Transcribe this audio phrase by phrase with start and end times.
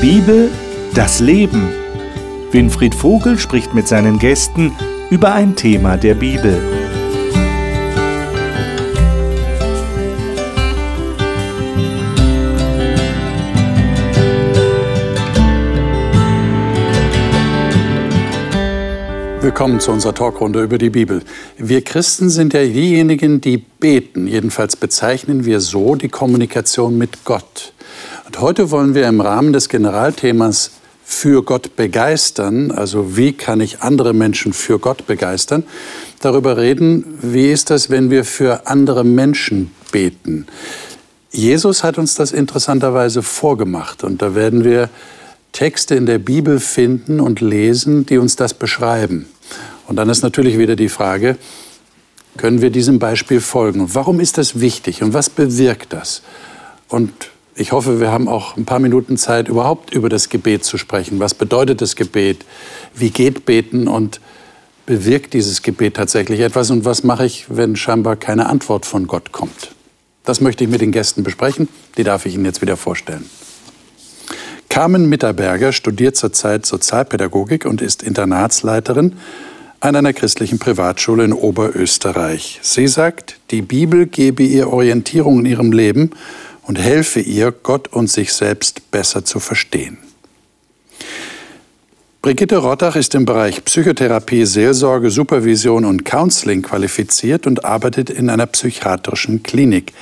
[0.00, 0.48] Bibel,
[0.94, 1.70] das Leben.
[2.52, 4.70] Winfried Vogel spricht mit seinen Gästen
[5.10, 6.56] über ein Thema der Bibel.
[19.40, 21.22] Willkommen zu unserer Talkrunde über die Bibel.
[21.56, 24.28] Wir Christen sind ja diejenigen, die beten.
[24.28, 27.72] Jedenfalls bezeichnen wir so die Kommunikation mit Gott.
[28.28, 33.80] Und heute wollen wir im Rahmen des Generalthemas für Gott begeistern, also wie kann ich
[33.80, 35.64] andere Menschen für Gott begeistern,
[36.20, 40.46] darüber reden, wie ist das, wenn wir für andere Menschen beten.
[41.30, 44.90] Jesus hat uns das interessanterweise vorgemacht und da werden wir
[45.52, 49.24] Texte in der Bibel finden und lesen, die uns das beschreiben.
[49.86, 51.38] Und dann ist natürlich wieder die Frage,
[52.36, 53.94] können wir diesem Beispiel folgen?
[53.94, 56.20] Warum ist das wichtig und was bewirkt das?
[56.88, 60.78] Und ich hoffe, wir haben auch ein paar Minuten Zeit, überhaupt über das Gebet zu
[60.78, 61.18] sprechen.
[61.18, 62.44] Was bedeutet das Gebet?
[62.94, 64.20] Wie geht Beten und
[64.86, 66.70] bewirkt dieses Gebet tatsächlich etwas?
[66.70, 69.72] Und was mache ich, wenn scheinbar keine Antwort von Gott kommt?
[70.24, 71.68] Das möchte ich mit den Gästen besprechen.
[71.96, 73.28] Die darf ich Ihnen jetzt wieder vorstellen.
[74.68, 79.16] Carmen Mitterberger studiert zurzeit Sozialpädagogik und ist Internatsleiterin
[79.80, 82.60] an einer christlichen Privatschule in Oberösterreich.
[82.62, 86.10] Sie sagt, die Bibel gebe ihr Orientierung in ihrem Leben
[86.68, 89.98] und helfe ihr, Gott und sich selbst besser zu verstehen.
[92.20, 98.46] Brigitte Rottach ist im Bereich Psychotherapie, Seelsorge, Supervision und Counseling qualifiziert und arbeitet in einer
[98.46, 99.92] psychiatrischen Klinik.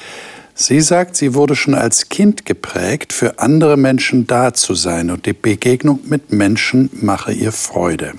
[0.54, 5.26] Sie sagt, sie wurde schon als Kind geprägt, für andere Menschen da zu sein und
[5.26, 8.14] die Begegnung mit Menschen mache ihr Freude.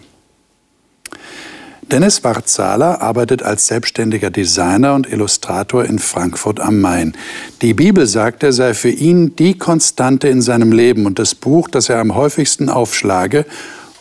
[1.92, 7.16] Dennis Warzala arbeitet als selbstständiger Designer und Illustrator in Frankfurt am Main.
[7.62, 11.70] Die Bibel, sagt er, sei für ihn die Konstante in seinem Leben und das Buch,
[11.70, 13.46] das er am häufigsten aufschlage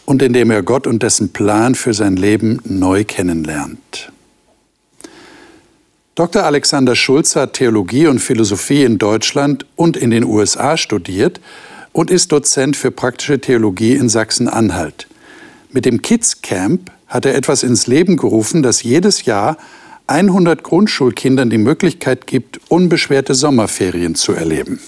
[0.05, 4.11] und in dem er Gott und dessen Plan für sein Leben neu kennenlernt.
[6.17, 6.43] Dr.
[6.43, 11.41] Alexander Schulze hat Theologie und Philosophie in Deutschland und in den USA studiert
[11.93, 15.07] und ist Dozent für praktische Theologie in Sachsen-Anhalt.
[15.71, 19.57] Mit dem Kids Camp hat er etwas ins Leben gerufen, das jedes Jahr
[20.07, 24.79] 100 Grundschulkindern die Möglichkeit gibt, unbeschwerte Sommerferien zu erleben.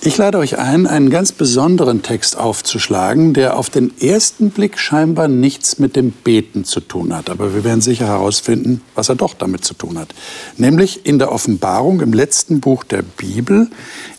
[0.00, 5.26] Ich lade euch ein, einen ganz besonderen Text aufzuschlagen, der auf den ersten Blick scheinbar
[5.26, 7.28] nichts mit dem Beten zu tun hat.
[7.28, 10.14] Aber wir werden sicher herausfinden, was er doch damit zu tun hat.
[10.56, 13.68] Nämlich in der Offenbarung im letzten Buch der Bibel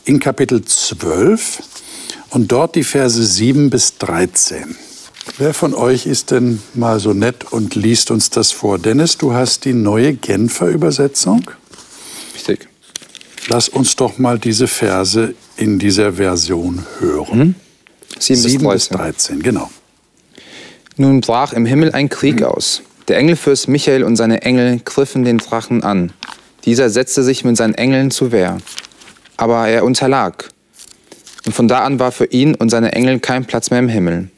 [0.03, 1.61] in Kapitel 12
[2.31, 4.75] und dort die Verse 7 bis 13.
[5.37, 8.79] Wer von euch ist denn mal so nett und liest uns das vor?
[8.79, 11.51] Dennis, du hast die neue Genfer Übersetzung.
[12.33, 12.67] Richtig.
[13.47, 17.39] Lass uns doch mal diese Verse in dieser Version hören.
[17.39, 17.55] Mhm.
[18.19, 18.97] 7, 7 bis 13.
[18.97, 19.69] 13, genau.
[20.95, 22.81] Nun brach im Himmel ein Krieg aus.
[23.07, 26.11] Der Engelfürst Michael und seine Engel griffen den Drachen an.
[26.65, 28.57] Dieser setzte sich mit seinen Engeln zu Wehr.
[29.37, 30.49] Aber er unterlag.
[31.45, 34.29] Und von da an war für ihn und seine Engel kein Platz mehr im Himmel.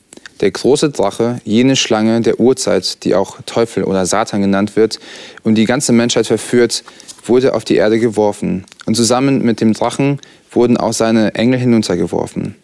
[0.41, 4.99] Der große Drache, jene Schlange der Urzeit, die auch Teufel oder Satan genannt wird
[5.43, 6.83] und die ganze Menschheit verführt,
[7.25, 8.65] wurde auf die Erde geworfen.
[8.85, 10.19] Und zusammen mit dem Drachen
[10.51, 12.55] wurden auch seine Engel hinuntergeworfen.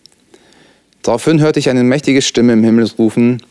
[1.03, 3.44] Daraufhin hörte ich eine mächtige Stimme im Himmel rufen,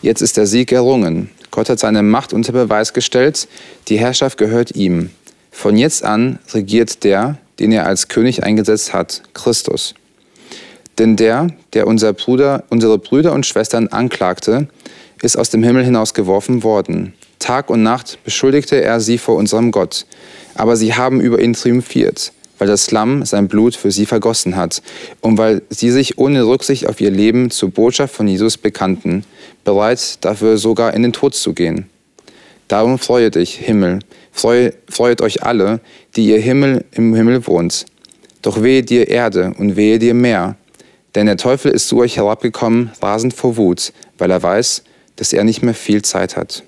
[0.00, 1.30] jetzt ist der Sieg errungen.
[1.50, 3.48] Gott hat seine Macht unter Beweis gestellt,
[3.88, 5.10] die Herrschaft gehört ihm.
[5.50, 9.94] Von jetzt an regiert der, den er als König eingesetzt hat, Christus.
[10.98, 14.68] Denn der, der unser Bruder, unsere Brüder und Schwestern anklagte,
[15.22, 17.14] ist aus dem Himmel hinausgeworfen worden.
[17.38, 20.06] Tag und Nacht beschuldigte er sie vor unserem Gott.
[20.54, 24.82] Aber sie haben über ihn triumphiert, weil das Lamm sein Blut für sie vergossen hat
[25.20, 29.24] und weil sie sich ohne Rücksicht auf ihr Leben zur Botschaft von Jesus bekannten,
[29.64, 31.86] bereit dafür sogar in den Tod zu gehen.
[32.68, 33.98] Darum freue dich, Himmel,
[34.30, 35.80] freue, freuet euch alle,
[36.16, 37.86] die ihr Himmel im Himmel wohnt.
[38.40, 40.56] Doch wehe dir Erde und wehe dir Meer,
[41.14, 44.82] denn der Teufel ist zu euch herabgekommen, rasend vor Wut, weil er weiß,
[45.16, 46.62] dass er nicht mehr viel Zeit hat.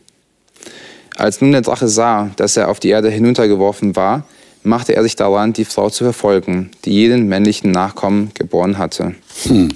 [1.16, 4.26] Als nun der Drache sah, dass er auf die Erde hinuntergeworfen war,
[4.64, 9.14] machte er sich daran, die Frau zu verfolgen, die jeden männlichen Nachkommen geboren hatte.
[9.44, 9.70] Hm.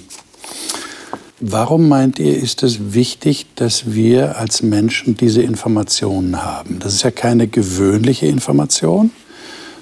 [1.41, 6.79] Warum meint ihr, ist es wichtig, dass wir als Menschen diese Informationen haben?
[6.79, 9.11] Das ist ja keine gewöhnliche Information,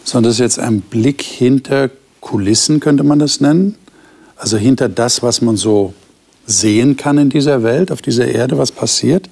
[0.03, 1.89] sondern das ist jetzt ein Blick hinter
[2.21, 3.75] Kulissen, könnte man das nennen.
[4.37, 5.93] Also hinter das, was man so
[6.45, 9.27] sehen kann in dieser Welt, auf dieser Erde, was passiert.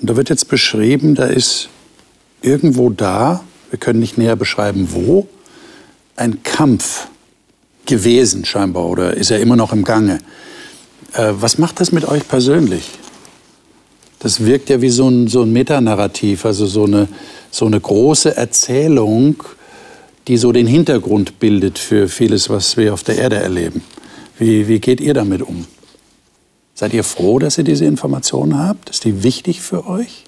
[0.00, 1.68] Und da wird jetzt beschrieben, da ist
[2.42, 5.28] irgendwo da, wir können nicht näher beschreiben, wo,
[6.16, 7.08] ein Kampf
[7.86, 10.18] gewesen scheinbar oder ist er immer noch im Gange.
[11.14, 12.84] Äh, was macht das mit euch persönlich?
[14.20, 17.08] Das wirkt ja wie so ein, so ein Metanarrativ, also so eine,
[17.50, 19.42] so eine große Erzählung,
[20.28, 23.82] die so den Hintergrund bildet für vieles, was wir auf der Erde erleben.
[24.40, 25.66] Wie, wie geht ihr damit um?
[26.74, 28.90] Seid ihr froh, dass ihr diese Informationen habt?
[28.90, 30.24] Ist die wichtig für euch?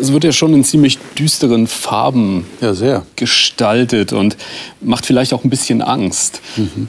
[0.00, 4.36] es wird ja schon in ziemlich düsteren Farben ja, gestaltet und
[4.80, 6.40] macht vielleicht auch ein bisschen Angst.
[6.56, 6.88] Mhm.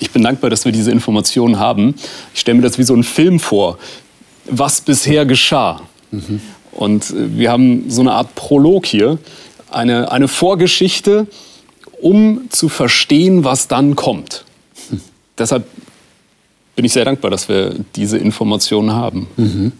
[0.00, 1.94] Ich bin dankbar, dass wir diese Informationen haben.
[2.34, 3.78] Ich stelle mir das wie so ein Film vor,
[4.50, 5.80] was bisher geschah.
[6.10, 6.40] Mhm.
[6.72, 9.18] Und äh, wir haben so eine Art Prolog hier,
[9.70, 11.26] eine, eine Vorgeschichte,
[12.00, 14.44] um zu verstehen, was dann kommt.
[15.32, 15.38] Mhm.
[15.38, 15.66] Deshalb
[16.74, 19.28] bin ich sehr dankbar, dass wir diese Informationen haben.
[19.36, 19.72] Mhm.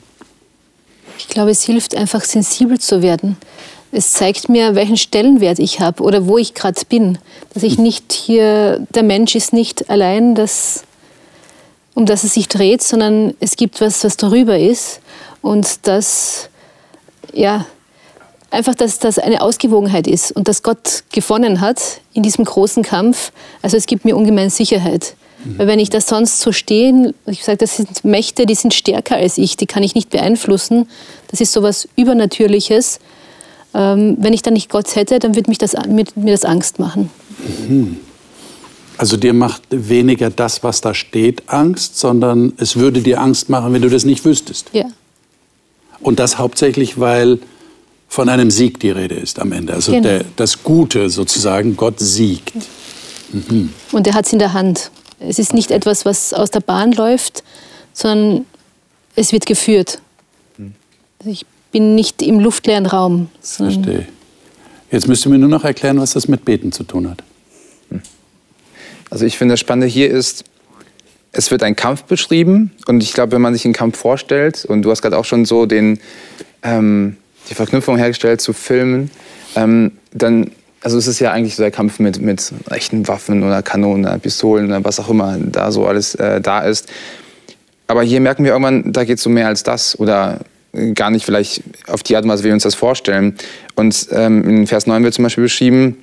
[1.18, 3.36] Ich glaube, es hilft einfach sensibel zu werden.
[3.92, 7.18] Es zeigt mir, welchen Stellenwert ich habe oder wo ich gerade bin.
[7.52, 10.84] Dass ich nicht hier, der Mensch ist nicht allein das,
[11.94, 15.00] um das es sich dreht, sondern es gibt was, was darüber ist.
[15.42, 16.48] Und dass,
[17.34, 17.66] ja,
[18.50, 23.30] einfach, dass das eine Ausgewogenheit ist und dass Gott gewonnen hat in diesem großen Kampf.
[23.60, 25.14] Also es gibt mir ungemein Sicherheit.
[25.44, 25.58] Mhm.
[25.58, 29.16] Weil wenn ich das sonst so stehe, ich sage, das sind Mächte, die sind stärker
[29.16, 30.88] als ich, die kann ich nicht beeinflussen.
[31.30, 33.00] Das ist so etwas Übernatürliches.
[33.74, 36.78] Ähm, wenn ich dann nicht Gott hätte, dann würde mich das, mir, mir das Angst
[36.78, 37.10] machen.
[37.68, 37.96] Mhm.
[38.98, 43.72] Also dir macht weniger das, was da steht, Angst, sondern es würde dir Angst machen,
[43.72, 44.68] wenn du das nicht wüsstest.
[44.72, 44.84] Ja.
[46.00, 47.38] Und das hauptsächlich, weil
[48.08, 49.72] von einem Sieg die Rede ist am Ende.
[49.72, 50.06] Also genau.
[50.06, 52.52] der, das Gute sozusagen, Gott siegt.
[53.32, 53.70] Mhm.
[53.92, 54.90] Und er hat es in der Hand.
[55.26, 57.44] Es ist nicht etwas, was aus der Bahn läuft,
[57.92, 58.46] sondern
[59.14, 60.00] es wird geführt.
[61.18, 63.28] Also ich bin nicht im luftleeren Raum.
[63.40, 64.06] Verstehe.
[64.90, 67.22] Jetzt müsst ihr mir nur noch erklären, was das mit Beten zu tun hat.
[69.10, 70.44] Also ich finde, das Spannende hier ist,
[71.32, 74.82] es wird ein Kampf beschrieben und ich glaube, wenn man sich einen Kampf vorstellt, und
[74.82, 75.98] du hast gerade auch schon so den,
[76.62, 77.16] ähm,
[77.48, 79.10] die Verknüpfung hergestellt zu Filmen,
[79.54, 80.50] ähm, dann
[80.82, 84.18] also es ist ja eigentlich so der Kampf mit, mit echten Waffen oder Kanonen oder
[84.18, 86.90] Pistolen oder was auch immer da so alles äh, da ist.
[87.86, 90.40] Aber hier merken wir irgendwann, da geht es um mehr als das oder
[90.94, 93.36] gar nicht vielleicht auf die Art und Weise, wie wir uns das vorstellen.
[93.74, 95.98] Und ähm, in Vers 9 wird zum Beispiel beschrieben,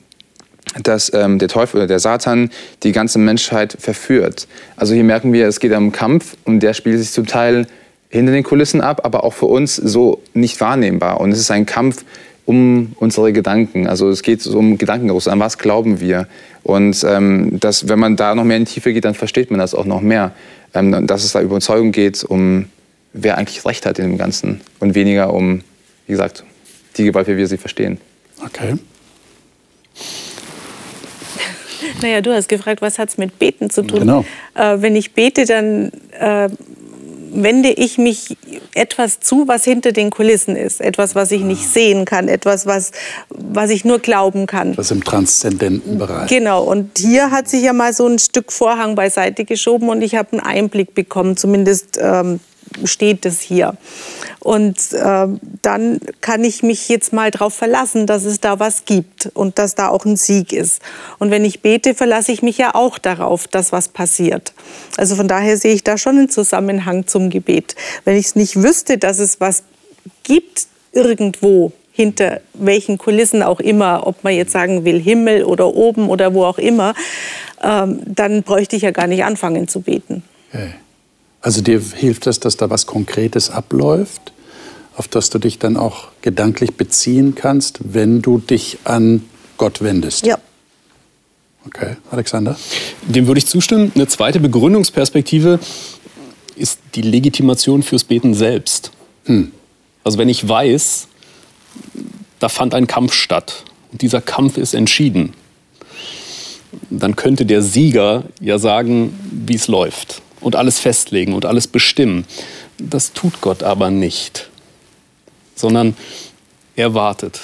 [0.84, 2.52] dass ähm, der Teufel oder der Satan
[2.84, 4.48] die ganze Menschheit verführt.
[4.78, 7.66] Also hier merken wir, es geht um Kampf und der spielt sich zum Teil
[8.10, 11.20] hinter den Kulissen ab, aber auch für uns so nicht wahrnehmbar.
[11.20, 12.04] Und es ist ein Kampf
[12.50, 13.86] um unsere Gedanken.
[13.86, 16.28] Also es geht um Gedankengeruch, an was glauben wir.
[16.64, 19.60] Und ähm, das, wenn man da noch mehr in die Tiefe geht, dann versteht man
[19.60, 20.32] das auch noch mehr.
[20.74, 22.66] Ähm, dass es da über Überzeugung geht, um
[23.14, 25.62] wer eigentlich Recht hat in dem Ganzen und weniger um,
[26.08, 26.44] wie gesagt,
[26.98, 28.00] die Gewalt, wie wir sie verstehen.
[28.44, 28.74] Okay.
[32.02, 34.02] Naja, du hast gefragt, was hat es mit Beten zu tun?
[34.02, 34.26] Genau.
[34.54, 36.50] Äh, wenn ich bete, dann äh,
[37.32, 38.38] wende ich mich
[38.80, 40.82] etwas zu, was hinter den Kulissen ist.
[40.82, 42.28] Etwas, was ich nicht sehen kann.
[42.28, 42.92] Etwas, was,
[43.30, 44.78] was ich nur glauben kann.
[44.78, 46.30] Was im transzendenten Bereich.
[46.30, 46.64] Genau.
[46.64, 50.32] Und hier hat sich ja mal so ein Stück Vorhang beiseite geschoben und ich habe
[50.32, 51.36] einen Einblick bekommen.
[51.36, 52.40] Zumindest ähm,
[52.84, 53.76] steht es hier.
[54.40, 55.28] Und äh,
[55.62, 59.76] dann kann ich mich jetzt mal darauf verlassen, dass es da was gibt und dass
[59.76, 60.82] da auch ein Sieg ist.
[61.20, 64.54] Und wenn ich bete, verlasse ich mich ja auch darauf, dass was passiert.
[64.98, 67.76] Also von daher sehe ich da schon einen Zusammenhang zum Gebet.
[68.06, 69.64] Wenn ich es nicht wüsste, dass es was
[70.24, 76.10] gibt irgendwo, hinter welchen Kulissen auch immer, ob man jetzt sagen will Himmel oder oben
[76.10, 76.94] oder wo auch immer,
[77.62, 80.24] ähm, dann bräuchte ich ja gar nicht anfangen zu beten.
[80.54, 80.70] Okay.
[81.42, 84.34] Also dir hilft es, dass da was Konkretes abläuft,
[84.96, 89.24] auf das du dich dann auch gedanklich beziehen kannst, wenn du dich an
[89.58, 90.26] Gott wendest.
[90.26, 90.38] Ja.
[91.66, 92.58] Okay, Alexander?
[93.04, 93.92] Dem würde ich zustimmen.
[93.96, 95.60] Eine zweite Begründungsperspektive
[96.56, 98.92] ist die Legitimation fürs Beten selbst.
[99.26, 99.52] Hm.
[100.04, 101.08] Also wenn ich weiß,
[102.40, 105.34] da fand ein Kampf statt und dieser Kampf ist entschieden,
[106.90, 112.26] dann könnte der Sieger ja sagen, wie es läuft und alles festlegen und alles bestimmen.
[112.78, 114.50] Das tut Gott aber nicht,
[115.56, 115.96] sondern
[116.76, 117.42] er wartet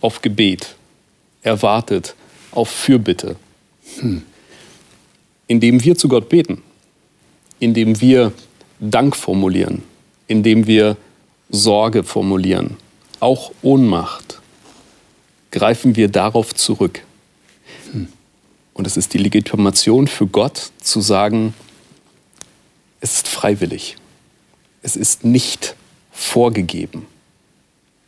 [0.00, 0.76] auf Gebet.
[1.42, 2.14] Er wartet
[2.52, 3.36] auf Fürbitte.
[3.98, 4.22] Hm.
[5.48, 6.62] Indem wir zu Gott beten,
[7.58, 8.32] indem wir
[8.78, 9.82] Dank formulieren,
[10.28, 10.96] indem wir
[11.50, 12.76] Sorge formulieren,
[13.20, 14.40] auch Ohnmacht,
[15.50, 17.02] greifen wir darauf zurück.
[17.92, 18.08] Hm.
[18.74, 21.54] Und es ist die Legitimation für Gott zu sagen,
[23.02, 23.96] es ist freiwillig.
[24.82, 25.74] Es ist nicht
[26.12, 27.06] vorgegeben.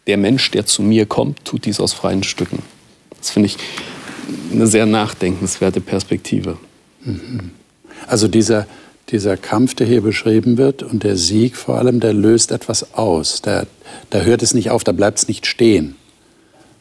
[0.07, 2.63] Der Mensch, der zu mir kommt, tut dies aus freien Stücken.
[3.19, 3.57] Das finde ich
[4.53, 6.59] eine sehr nachdenkenswerte Perspektive.
[8.07, 8.67] Also dieser,
[9.09, 13.43] dieser Kampf, der hier beschrieben wird und der Sieg vor allem, der löst etwas aus.
[13.43, 13.67] Da
[14.13, 15.97] der hört es nicht auf, da bleibt es nicht stehen,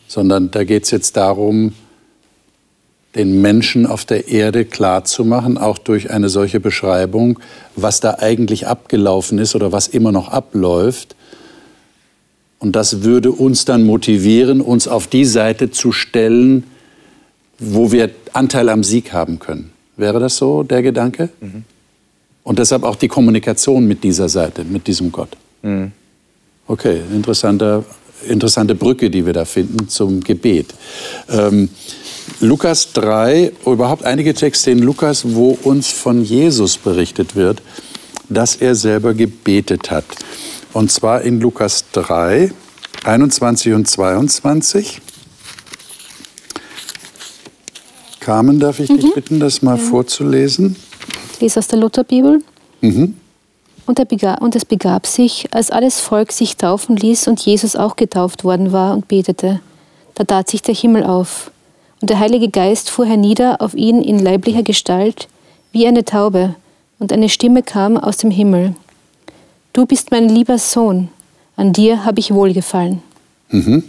[0.08, 1.74] sondern da geht es jetzt darum,
[3.16, 7.40] den Menschen auf der Erde klarzumachen, auch durch eine solche Beschreibung,
[7.76, 11.16] was da eigentlich abgelaufen ist oder was immer noch abläuft.
[12.60, 16.64] Und das würde uns dann motivieren, uns auf die Seite zu stellen,
[17.60, 19.72] wo wir Anteil am Sieg haben können.
[19.96, 21.30] Wäre das so der Gedanke?
[21.40, 21.66] Mhm.
[22.44, 25.38] Und deshalb auch die Kommunikation mit dieser Seite, mit diesem Gott.
[25.62, 25.92] Mhm.
[26.68, 27.84] Okay, interessante,
[28.28, 30.74] interessante Brücke, die wir da finden zum Gebet.
[31.30, 31.70] Ähm,
[32.40, 37.62] Lukas 3, überhaupt einige Texte in Lukas, wo uns von Jesus berichtet wird,
[38.30, 40.06] dass er selber gebetet hat.
[40.74, 42.52] Und zwar in Lukas 3,
[43.04, 45.02] 21 und 22.
[48.20, 49.00] Carmen, darf ich mhm.
[49.00, 49.84] dich bitten, das mal ja.
[49.84, 50.76] vorzulesen?
[51.34, 52.42] Ich lese aus der Lutherbibel.
[52.82, 53.16] Mhm.
[53.86, 58.44] Und, und es begab sich, als alles Volk sich taufen ließ und Jesus auch getauft
[58.44, 59.60] worden war und betete.
[60.16, 61.52] Da tat sich der Himmel auf.
[62.00, 65.28] Und der Heilige Geist fuhr hernieder auf ihn in leiblicher Gestalt,
[65.72, 66.56] wie eine Taube,
[67.00, 68.76] und eine Stimme kam aus dem Himmel.
[69.74, 71.10] Du bist mein lieber Sohn,
[71.56, 73.02] an dir habe ich wohlgefallen.
[73.50, 73.84] Mhm.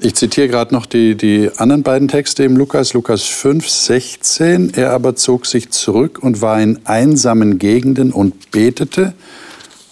[0.00, 4.74] Ich zitiere gerade noch die, die anderen beiden Texte im Lukas, Lukas 5, 16.
[4.74, 9.14] Er aber zog sich zurück und war in einsamen Gegenden und betete.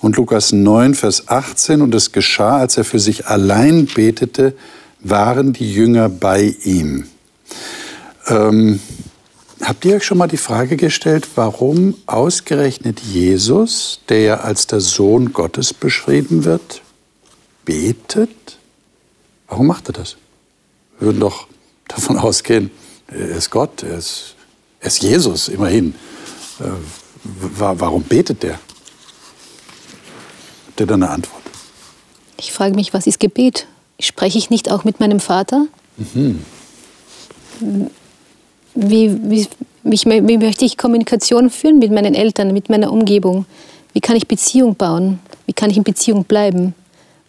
[0.01, 1.83] Und Lukas 9, Vers 18.
[1.83, 4.55] Und es geschah, als er für sich allein betete,
[5.01, 7.07] waren die Jünger bei ihm.
[8.29, 8.79] Ähm,
[9.61, 14.81] habt ihr euch schon mal die Frage gestellt, warum ausgerechnet Jesus, der ja als der
[14.81, 16.83] Sohn Gottes beschrieben wird,
[17.65, 18.56] betet?
[19.49, 20.17] Warum macht er das?
[20.99, 21.47] Wir würden doch
[21.89, 22.71] davon ausgehen,
[23.09, 24.35] er ist Gott, er ist,
[24.81, 25.95] er ist Jesus, immerhin.
[26.61, 26.65] Äh,
[27.59, 28.59] warum betet der?
[30.69, 31.43] Habt ihr da eine Antwort?
[32.39, 33.67] Ich frage mich, was ist Gebet?
[33.99, 35.67] Spreche ich nicht auch mit meinem Vater?
[35.97, 36.41] Mhm.
[38.75, 39.49] Wie, wie,
[39.83, 43.47] wie, wie möchte ich Kommunikation führen mit meinen Eltern, mit meiner Umgebung?
[43.95, 45.21] Wie kann ich Beziehung bauen?
[45.47, 46.75] Wie kann ich in Beziehung bleiben?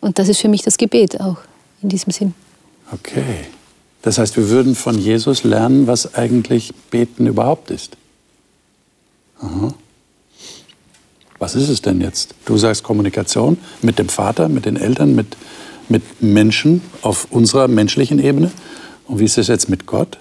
[0.02, 1.38] Und das ist für mich das Gebet auch
[1.82, 2.34] in diesem Sinn.
[2.92, 3.46] Okay.
[4.02, 7.98] Das heißt, wir würden von Jesus lernen, was eigentlich Beten überhaupt ist.
[9.42, 9.74] Aha.
[11.40, 12.34] Was ist es denn jetzt?
[12.46, 15.38] Du sagst Kommunikation mit dem Vater, mit den Eltern, mit,
[15.90, 18.52] mit Menschen auf unserer menschlichen Ebene.
[19.06, 20.18] Und wie ist es jetzt mit Gott?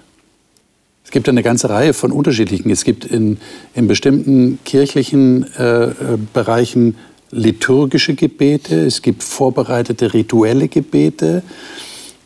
[1.03, 2.69] Es gibt eine ganze Reihe von unterschiedlichen.
[2.69, 3.37] Es gibt in,
[3.73, 5.93] in bestimmten kirchlichen äh, äh
[6.33, 6.97] Bereichen
[7.31, 11.43] liturgische Gebete, es gibt vorbereitete rituelle Gebete.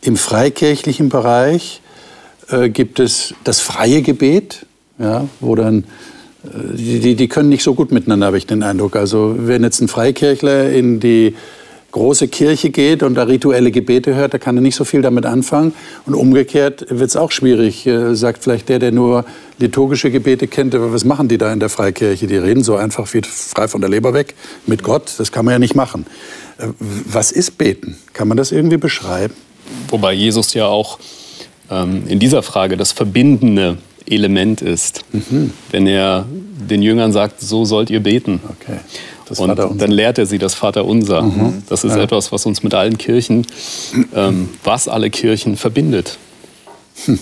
[0.02, 1.80] Im freikirchlichen Bereich
[2.48, 4.66] äh, gibt es das freie Gebet,
[4.98, 5.84] ja, wo dann
[6.44, 8.96] äh, die, die können nicht so gut miteinander, habe ich den Eindruck.
[8.96, 11.34] Also wenn jetzt ein Freikirchler in die
[11.92, 15.26] große Kirche geht und da rituelle Gebete hört, da kann er nicht so viel damit
[15.26, 15.74] anfangen.
[16.06, 19.24] Und umgekehrt wird es auch schwierig, äh, sagt vielleicht der, der nur
[19.58, 22.26] liturgische Gebete kennt, was machen die da in der Freikirche?
[22.26, 24.34] Die reden so einfach wie frei von der Leber weg
[24.66, 25.14] mit Gott.
[25.18, 26.06] Das kann man ja nicht machen.
[26.58, 27.96] Äh, was ist Beten?
[28.12, 29.34] Kann man das irgendwie beschreiben?
[29.88, 30.98] Wobei Jesus ja auch
[31.70, 35.52] ähm, in dieser Frage das verbindende Element ist, mhm.
[35.70, 36.26] wenn er
[36.68, 38.40] den Jüngern sagt, so sollt ihr beten.
[38.48, 38.78] Okay.
[39.38, 41.22] Und dann lehrt er sie das Vaterunser.
[41.22, 41.62] Mhm.
[41.68, 42.02] Das ist ja.
[42.02, 43.46] etwas, was uns mit allen Kirchen,
[44.14, 46.18] ähm, was alle Kirchen verbindet.
[47.04, 47.18] Hm.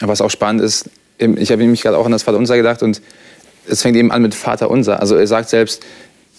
[0.00, 3.00] Was auch spannend ist, ich habe nämlich gerade auch an das Vaterunser gedacht und
[3.68, 5.00] es fängt eben an mit Vaterunser.
[5.00, 5.82] Also er sagt selbst,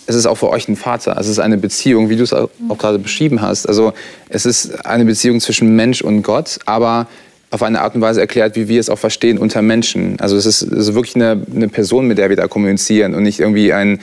[0.06, 1.18] es ist auch für euch ein Vater.
[1.18, 3.68] Also es ist eine Beziehung, wie du es auch gerade beschrieben hast.
[3.68, 3.94] Also
[4.30, 7.08] es ist eine Beziehung zwischen Mensch und Gott, aber
[7.50, 10.20] auf eine Art und Weise erklärt, wie wir es auch verstehen unter Menschen.
[10.20, 13.24] Also es ist, es ist wirklich eine, eine, Person, mit der wir da kommunizieren und
[13.24, 14.00] nicht irgendwie ein,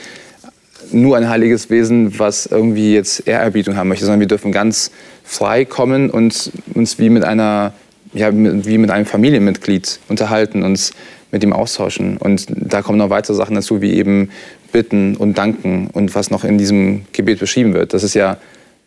[0.92, 4.90] nur ein heiliges Wesen, was irgendwie jetzt Ehrerbietung haben möchte, sondern wir dürfen ganz
[5.24, 7.74] frei kommen und uns wie mit einer
[8.14, 10.92] ja, wie mit einem Familienmitglied unterhalten, uns
[11.32, 12.16] mit ihm austauschen.
[12.16, 14.30] Und da kommen noch weitere Sachen dazu, wie eben
[14.72, 17.92] bitten und danken und was noch in diesem Gebet beschrieben wird.
[17.92, 18.38] Das ist ja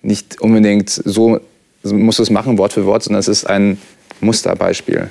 [0.02, 1.40] nicht unbedingt so,
[1.84, 3.78] musst du es machen, Wort für Wort, sondern es ist ein
[4.22, 5.10] Musterbeispiel.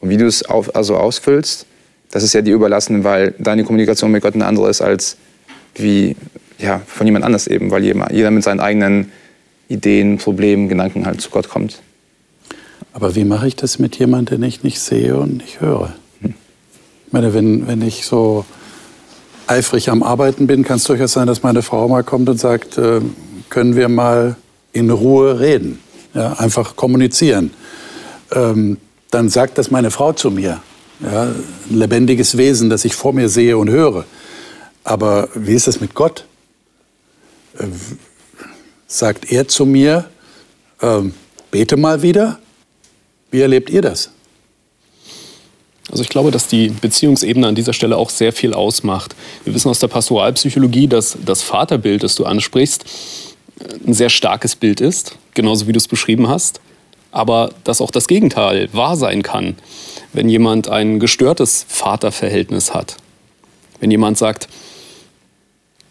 [0.00, 1.66] Und wie du es auf, also ausfüllst,
[2.10, 5.16] das ist ja dir überlassen, weil deine Kommunikation mit Gott eine andere ist als
[5.74, 6.16] wie
[6.58, 9.10] ja, von jemand anders eben, weil jeder mit seinen eigenen
[9.68, 11.80] Ideen, Problemen, Gedanken halt zu Gott kommt.
[12.92, 15.92] Aber wie mache ich das mit jemandem, den ich nicht sehe und nicht höre?
[16.20, 16.34] Hm.
[17.06, 18.44] Ich meine, wenn, wenn ich so
[19.46, 22.78] eifrig am Arbeiten bin, kann es durchaus sein, dass meine Frau mal kommt und sagt,
[22.78, 23.00] äh,
[23.50, 24.36] können wir mal
[24.72, 25.80] in Ruhe reden,
[26.14, 27.50] ja, einfach kommunizieren.
[28.32, 28.78] Ähm,
[29.10, 30.60] dann sagt das meine Frau zu mir.
[31.00, 34.04] Ja, ein lebendiges Wesen, das ich vor mir sehe und höre.
[34.84, 36.24] Aber wie ist das mit Gott?
[37.58, 37.66] Äh,
[38.86, 40.06] sagt er zu mir,
[40.80, 41.00] äh,
[41.50, 42.38] bete mal wieder?
[43.30, 44.10] Wie erlebt ihr das?
[45.90, 49.14] Also ich glaube, dass die Beziehungsebene an dieser Stelle auch sehr viel ausmacht.
[49.44, 52.84] Wir wissen aus der Pastoralpsychologie, dass das Vaterbild, das du ansprichst,
[53.86, 56.60] ein sehr starkes Bild ist, genauso wie du es beschrieben hast,
[57.14, 59.54] aber dass auch das Gegenteil wahr sein kann,
[60.12, 62.96] wenn jemand ein gestörtes Vaterverhältnis hat.
[63.78, 64.48] Wenn jemand sagt,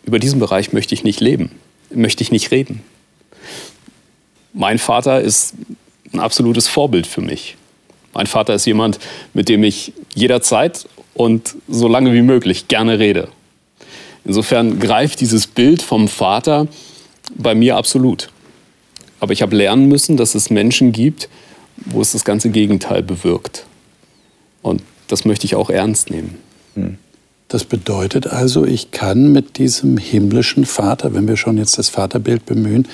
[0.04, 1.52] über diesen Bereich möchte ich nicht leben,
[1.90, 2.84] möchte ich nicht reden.
[4.52, 5.54] Mein Vater ist
[6.12, 7.56] ein absolutes Vorbild für mich.
[8.14, 9.00] Mein Vater ist jemand,
[9.34, 13.30] mit dem ich jederzeit und so lange wie möglich gerne rede.
[14.26, 16.68] Insofern greift dieses Bild vom Vater
[17.34, 18.30] bei mir absolut.
[19.24, 21.30] Aber ich habe lernen müssen, dass es Menschen gibt,
[21.78, 23.66] wo es das ganze Gegenteil bewirkt.
[24.62, 26.40] Und das möchte ich auch ernst nehmen.
[26.76, 26.98] Hm.
[27.48, 32.46] Das bedeutet also, ich kann mit diesem himmlischen Vater, wenn wir schon jetzt das Vaterbild
[32.46, 32.86] bemühen,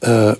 [0.00, 0.32] äh,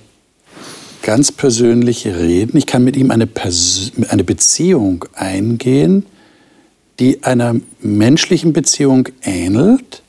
[1.03, 2.57] ganz persönlich reden.
[2.57, 6.07] Ich kann mit ihm eine, Pers eine Beziehung eingehen,
[7.01, 10.01] die einer menschlichen Beziehung ähnelt.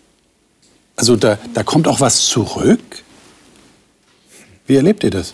[0.95, 3.02] Also da, da kommt auch was zurück.
[4.65, 5.33] Wie erlebt ihr das?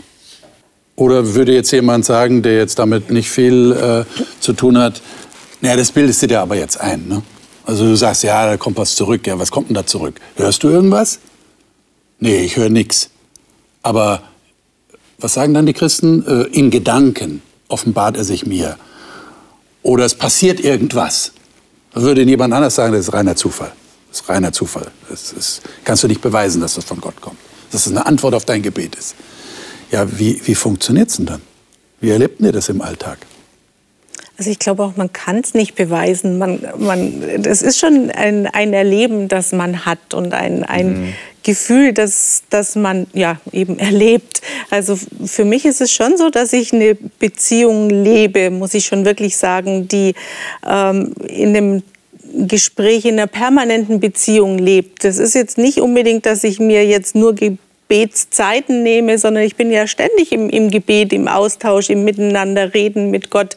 [0.96, 5.02] Oder würde jetzt jemand sagen, der jetzt damit nicht viel äh, zu tun hat,
[5.62, 7.08] naja, das bildest du dir aber jetzt ein.
[7.08, 7.22] Ne?
[7.66, 9.26] Also du sagst, ja, da kommt was zurück.
[9.28, 10.16] Ja, was kommt denn da zurück?
[10.36, 11.20] Hörst du irgendwas?
[12.20, 13.12] Nee, ich höre nichts.
[13.82, 14.24] Aber
[15.20, 16.26] was sagen dann die Christen?
[16.26, 18.78] Äh, in Gedanken offenbart er sich mir.
[19.84, 21.34] Oder es passiert irgendwas.
[21.94, 23.72] Würde jemand anders sagen, das ist reiner Zufall.
[24.10, 24.88] Das ist reiner Zufall.
[25.10, 27.38] Das ist, kannst du nicht beweisen, dass das von Gott kommt.
[27.72, 29.16] Dass es eine Antwort auf dein Gebet ist.
[29.92, 31.42] Ja, wie, wie funktioniert es denn dann?
[32.02, 33.20] Wie erlebt ihr das im Alltag?
[34.40, 36.38] Also ich glaube auch, man kann es nicht beweisen.
[36.38, 41.14] Man, man, das ist schon ein, ein Erleben, das man hat und ein, ein mhm.
[41.44, 44.42] Gefühl, das, das man ja eben erlebt.
[44.70, 49.04] Also für mich ist es schon so, dass ich eine Beziehung lebe, muss ich schon
[49.04, 50.14] wirklich sagen, die
[50.66, 51.84] ähm, in einem
[52.34, 55.04] Gespräch in einer permanenten Beziehung lebt.
[55.04, 59.72] Das ist jetzt nicht unbedingt, dass ich mir jetzt nur Gebetszeiten nehme, sondern ich bin
[59.72, 63.56] ja ständig im, im Gebet, im Austausch, im Miteinander reden mit Gott.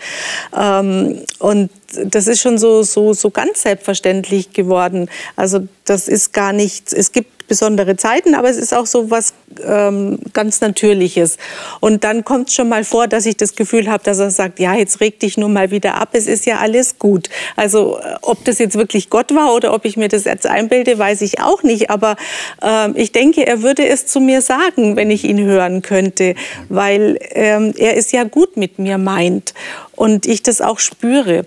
[0.59, 1.71] Ähm, und
[2.05, 5.11] das ist schon so, so, so ganz selbstverständlich geworden.
[5.37, 6.93] Also das ist gar nichts.
[6.93, 11.37] Es gibt besondere Zeiten, aber es ist auch so was ähm, ganz Natürliches.
[11.81, 14.59] Und dann kommt es schon mal vor, dass ich das Gefühl habe, dass er sagt,
[14.59, 17.29] ja, jetzt reg dich nur mal wieder ab, es ist ja alles gut.
[17.55, 20.99] Also äh, ob das jetzt wirklich Gott war oder ob ich mir das jetzt einbilde,
[20.99, 21.91] weiß ich auch nicht.
[21.91, 22.17] Aber
[22.63, 26.35] äh, ich denke, er würde es zu mir sagen, wenn ich ihn hören könnte,
[26.71, 29.53] weil ähm, er es ja gut mit mir meint
[29.95, 31.45] und ich das auch spüre.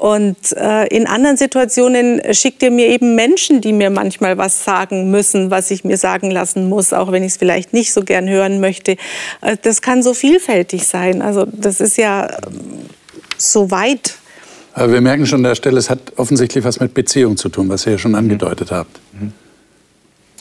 [0.00, 5.10] Und äh, in anderen Situationen schickt er mir eben Menschen, die mir manchmal was sagen
[5.10, 8.26] müssen, was ich mir sagen lassen muss, auch wenn ich es vielleicht nicht so gern
[8.26, 8.92] hören möchte.
[9.42, 11.20] Äh, das kann so vielfältig sein.
[11.20, 12.86] Also das ist ja ähm,
[13.36, 14.14] so weit.
[14.72, 17.68] Aber wir merken schon an der Stelle, es hat offensichtlich was mit Beziehung zu tun,
[17.68, 18.98] was ihr ja schon angedeutet habt.
[19.12, 19.32] Mhm.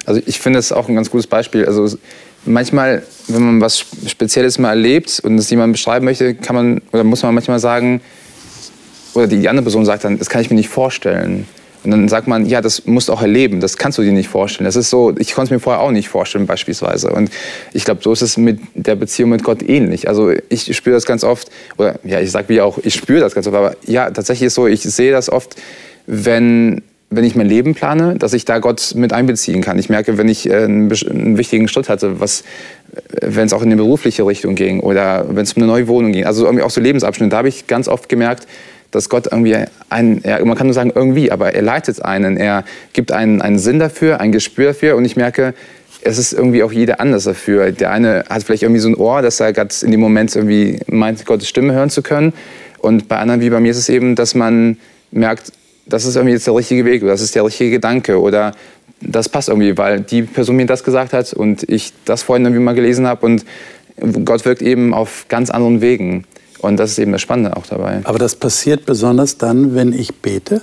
[0.06, 1.66] Also ich finde es auch ein ganz gutes Beispiel.
[1.66, 1.98] Also
[2.46, 7.04] manchmal, wenn man was Spezielles mal erlebt und es jemand beschreiben möchte, kann man oder
[7.04, 8.00] muss man manchmal sagen,
[9.14, 11.46] oder die andere Person sagt dann, das kann ich mir nicht vorstellen.
[11.84, 14.28] Und dann sagt man, ja, das musst du auch erleben, das kannst du dir nicht
[14.28, 14.66] vorstellen.
[14.66, 17.10] Das ist so, ich konnte es mir vorher auch nicht vorstellen beispielsweise.
[17.10, 17.32] Und
[17.72, 20.10] ich glaube, so ist es mit der Beziehung mit Gott ähnlich.
[20.10, 23.34] Also ich spüre das ganz oft, oder ja, ich sage wie auch, ich spüre das
[23.34, 25.56] ganz oft, aber ja, tatsächlich ist so, ich sehe das oft,
[26.06, 29.80] wenn, wenn ich mein Leben plane, dass ich da Gott mit einbeziehen kann.
[29.80, 32.44] Ich merke, wenn ich äh, einen, einen wichtigen Schritt hatte, was,
[33.22, 36.12] wenn es auch in eine berufliche Richtung ging oder wenn es um eine neue Wohnung
[36.12, 38.48] ging, also irgendwie auch so Lebensabschnitte, da habe ich ganz oft gemerkt,
[38.92, 39.56] dass Gott irgendwie
[39.90, 43.60] einen, ja, man kann nur sagen irgendwie, aber er leitet einen, er gibt einen, einen
[43.60, 45.54] Sinn dafür, ein Gespür dafür und ich merke,
[46.02, 47.72] es ist irgendwie auch jeder anders dafür.
[47.72, 50.80] Der eine hat vielleicht irgendwie so ein Ohr, dass er gerade in dem Moment irgendwie
[50.88, 52.34] meint, Gottes Stimme hören zu können.
[52.80, 54.78] Und bei anderen, wie bei mir, ist es eben, dass man
[55.12, 55.52] merkt,
[55.86, 58.54] das ist irgendwie jetzt der richtige Weg oder das ist der richtige Gedanke oder
[59.02, 62.64] das passt irgendwie, weil die Person mir das gesagt hat und ich das vorhin irgendwie
[62.64, 63.46] mal gelesen habe und
[64.24, 66.26] Gott wirkt eben auf ganz anderen Wegen.
[66.60, 68.02] Und das ist eben das Spannende auch dabei.
[68.04, 70.62] Aber das passiert besonders dann, wenn ich bete?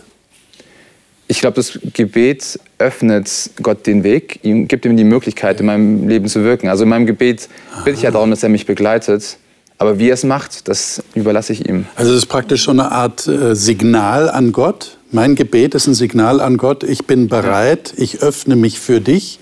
[1.29, 6.07] Ich glaube, das Gebet öffnet Gott den Weg, ihm, gibt ihm die Möglichkeit, in meinem
[6.09, 6.69] Leben zu wirken.
[6.69, 7.49] Also in meinem Gebet
[7.85, 9.39] bitte ich ja darum, dass er mich begleitet.
[9.79, 11.87] Aber wie er es macht, das überlasse ich ihm.
[11.97, 14.99] Also es ist praktisch so eine Art äh, Signal an Gott.
[15.11, 16.85] Mein Gebet ist ein Signal an Gott.
[16.85, 19.41] Ich bin bereit, ich öffne mich für dich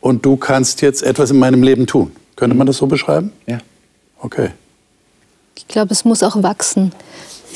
[0.00, 2.12] und du kannst jetzt etwas in meinem Leben tun.
[2.36, 3.32] Könnte man das so beschreiben?
[3.46, 3.58] Ja.
[4.18, 4.50] Okay.
[5.56, 6.92] Ich glaube, es muss auch wachsen.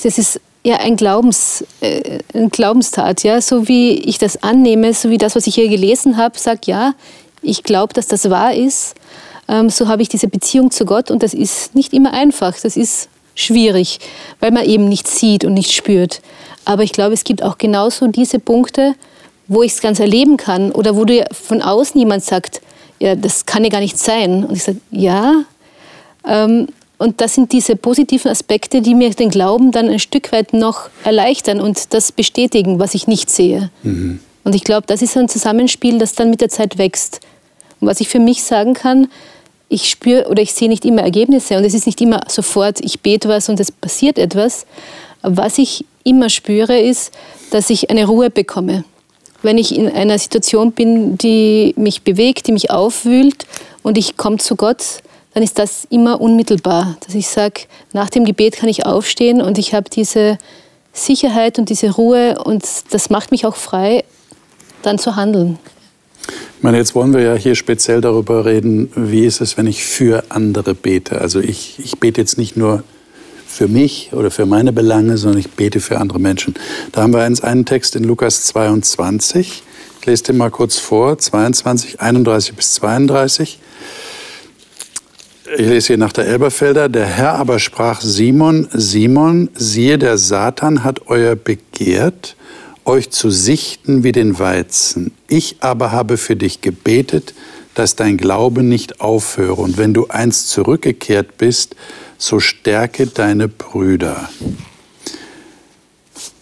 [0.02, 5.10] Das ist ja ein, Glaubens, äh, ein Glaubenstat, ja, so wie ich das annehme, so
[5.10, 6.94] wie das, was ich hier gelesen habe, sagt ja,
[7.42, 8.94] ich glaube, dass das wahr ist.
[9.48, 12.54] Ähm, so habe ich diese Beziehung zu Gott und das ist nicht immer einfach.
[12.60, 14.00] Das ist schwierig,
[14.40, 16.20] weil man eben nicht sieht und nicht spürt.
[16.64, 18.94] Aber ich glaube, es gibt auch genauso diese Punkte,
[19.46, 22.60] wo ich es ganz erleben kann oder wo du von außen jemand sagt,
[22.98, 24.44] ja, das kann ja gar nicht sein.
[24.44, 25.44] Und ich sage, ja.
[26.26, 26.66] Ähm,
[26.98, 30.88] und das sind diese positiven Aspekte, die mir den Glauben dann ein Stück weit noch
[31.04, 33.70] erleichtern und das bestätigen, was ich nicht sehe.
[33.82, 34.20] Mhm.
[34.44, 37.20] Und ich glaube, das ist ein Zusammenspiel, das dann mit der Zeit wächst.
[37.80, 39.08] Und was ich für mich sagen kann,
[39.68, 43.00] ich spüre oder ich sehe nicht immer Ergebnisse und es ist nicht immer sofort, ich
[43.00, 44.64] bete was und es passiert etwas.
[45.22, 47.12] Was ich immer spüre, ist,
[47.50, 48.84] dass ich eine Ruhe bekomme.
[49.42, 53.46] Wenn ich in einer Situation bin, die mich bewegt, die mich aufwühlt
[53.82, 55.02] und ich komme zu Gott,
[55.36, 56.96] dann ist das immer unmittelbar.
[57.04, 60.38] Dass ich sage, nach dem Gebet kann ich aufstehen und ich habe diese
[60.94, 64.04] Sicherheit und diese Ruhe und das macht mich auch frei,
[64.80, 65.58] dann zu handeln.
[66.26, 69.84] Ich meine, jetzt wollen wir ja hier speziell darüber reden, wie ist es, wenn ich
[69.84, 71.20] für andere bete.
[71.20, 72.82] Also ich, ich bete jetzt nicht nur
[73.46, 76.54] für mich oder für meine Belange, sondern ich bete für andere Menschen.
[76.92, 79.62] Da haben wir einen Text in Lukas 22.
[80.00, 83.58] Ich lese den mal kurz vor, 22, 31 bis 32.
[85.54, 86.88] Ich lese hier nach der Elberfelder.
[86.88, 92.34] Der Herr aber sprach Simon, Simon, siehe, der Satan hat euer begehrt,
[92.84, 95.12] euch zu sichten wie den Weizen.
[95.28, 97.32] Ich aber habe für dich gebetet,
[97.74, 99.62] dass dein Glaube nicht aufhöre.
[99.62, 101.76] Und wenn du einst zurückgekehrt bist,
[102.18, 104.28] so stärke deine Brüder.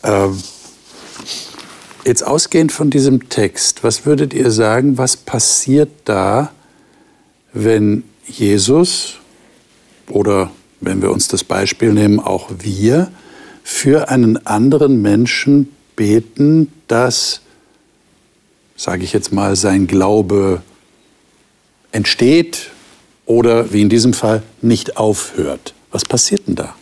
[0.03, 0.29] Äh,
[2.07, 6.53] jetzt ausgehend von diesem Text, was würdet ihr sagen, was passiert da,
[7.53, 9.15] wenn Jesus
[10.09, 13.11] oder wenn wir uns das Beispiel nehmen, auch wir
[13.63, 17.41] für einen anderen Menschen beten, dass,
[18.77, 20.63] sage ich jetzt mal, sein Glaube
[21.93, 22.71] entsteht
[23.27, 25.75] oder wie in diesem Fall nicht aufhört.
[25.91, 26.75] Was passiert denn da?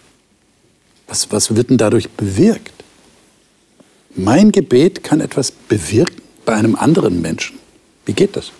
[1.06, 2.72] Was, was wird denn dadurch bewirkt?
[4.14, 7.58] Mein Gebet kann etwas bewirken bei einem anderen Menschen.
[8.04, 8.52] Wie geht das?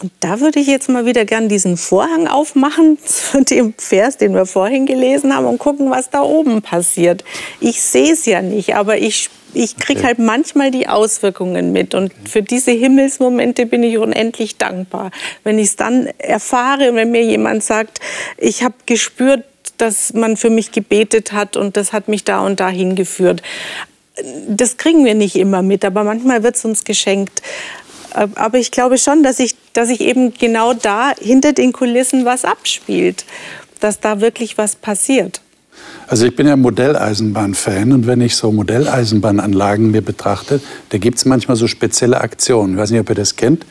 [0.00, 4.34] Und da würde ich jetzt mal wieder gern diesen Vorhang aufmachen zu dem Vers, den
[4.34, 7.22] wir vorhin gelesen haben und gucken, was da oben passiert.
[7.60, 10.08] Ich sehe es ja nicht, aber ich, ich kriege okay.
[10.08, 11.94] halt manchmal die Auswirkungen mit.
[11.94, 15.10] Und für diese Himmelsmomente bin ich unendlich dankbar.
[15.44, 18.00] Wenn ich es dann erfahre, wenn mir jemand sagt,
[18.38, 19.44] ich habe gespürt,
[19.76, 23.42] dass man für mich gebetet hat und das hat mich da und dahin geführt.
[24.48, 27.42] Das kriegen wir nicht immer mit, aber manchmal wird es uns geschenkt.
[28.14, 32.44] Aber ich glaube schon, dass ich, dass ich eben genau da hinter den Kulissen was
[32.44, 33.24] abspielt,
[33.80, 35.40] dass da wirklich was passiert.
[36.06, 41.24] Also ich bin ja Modelleisenbahn-Fan und wenn ich so Modelleisenbahnanlagen mir betrachte, da gibt es
[41.24, 42.74] manchmal so spezielle Aktionen.
[42.74, 43.64] Ich weiß nicht, ob ihr das kennt.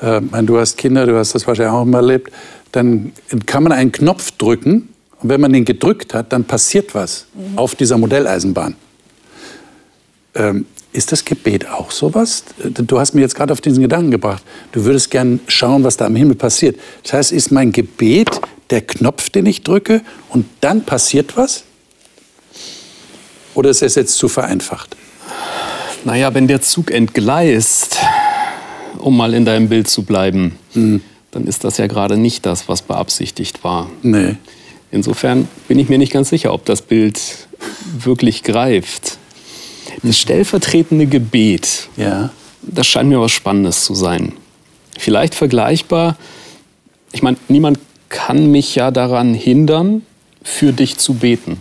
[0.00, 2.32] Äh, du hast Kinder, du hast das wahrscheinlich auch mal erlebt.
[2.72, 3.12] Dann
[3.46, 4.88] kann man einen Knopf drücken
[5.20, 7.58] und wenn man den gedrückt hat, dann passiert was mhm.
[7.58, 8.76] auf dieser Modelleisenbahn.
[10.34, 12.44] Ähm, ist das Gebet auch sowas?
[12.58, 14.42] Du hast mir jetzt gerade auf diesen Gedanken gebracht.
[14.72, 16.78] Du würdest gern schauen, was da am Himmel passiert.
[17.02, 21.64] Das heißt, ist mein Gebet der Knopf, den ich drücke und dann passiert was?
[23.54, 24.96] Oder ist es jetzt zu vereinfacht?
[26.04, 27.98] Naja, wenn der Zug entgleist,
[28.98, 31.02] um mal in deinem Bild zu bleiben, mhm.
[31.32, 33.90] dann ist das ja gerade nicht das, was beabsichtigt war.
[34.02, 34.36] Nee.
[34.92, 37.48] Insofern bin ich mir nicht ganz sicher, ob das Bild
[37.98, 39.18] wirklich greift.
[40.02, 42.30] Das stellvertretende Gebet, ja.
[42.62, 44.32] das scheint mir was Spannendes zu sein.
[44.98, 46.16] Vielleicht vergleichbar,
[47.12, 47.78] ich meine, niemand
[48.08, 50.02] kann mich ja daran hindern,
[50.42, 51.60] für dich zu beten.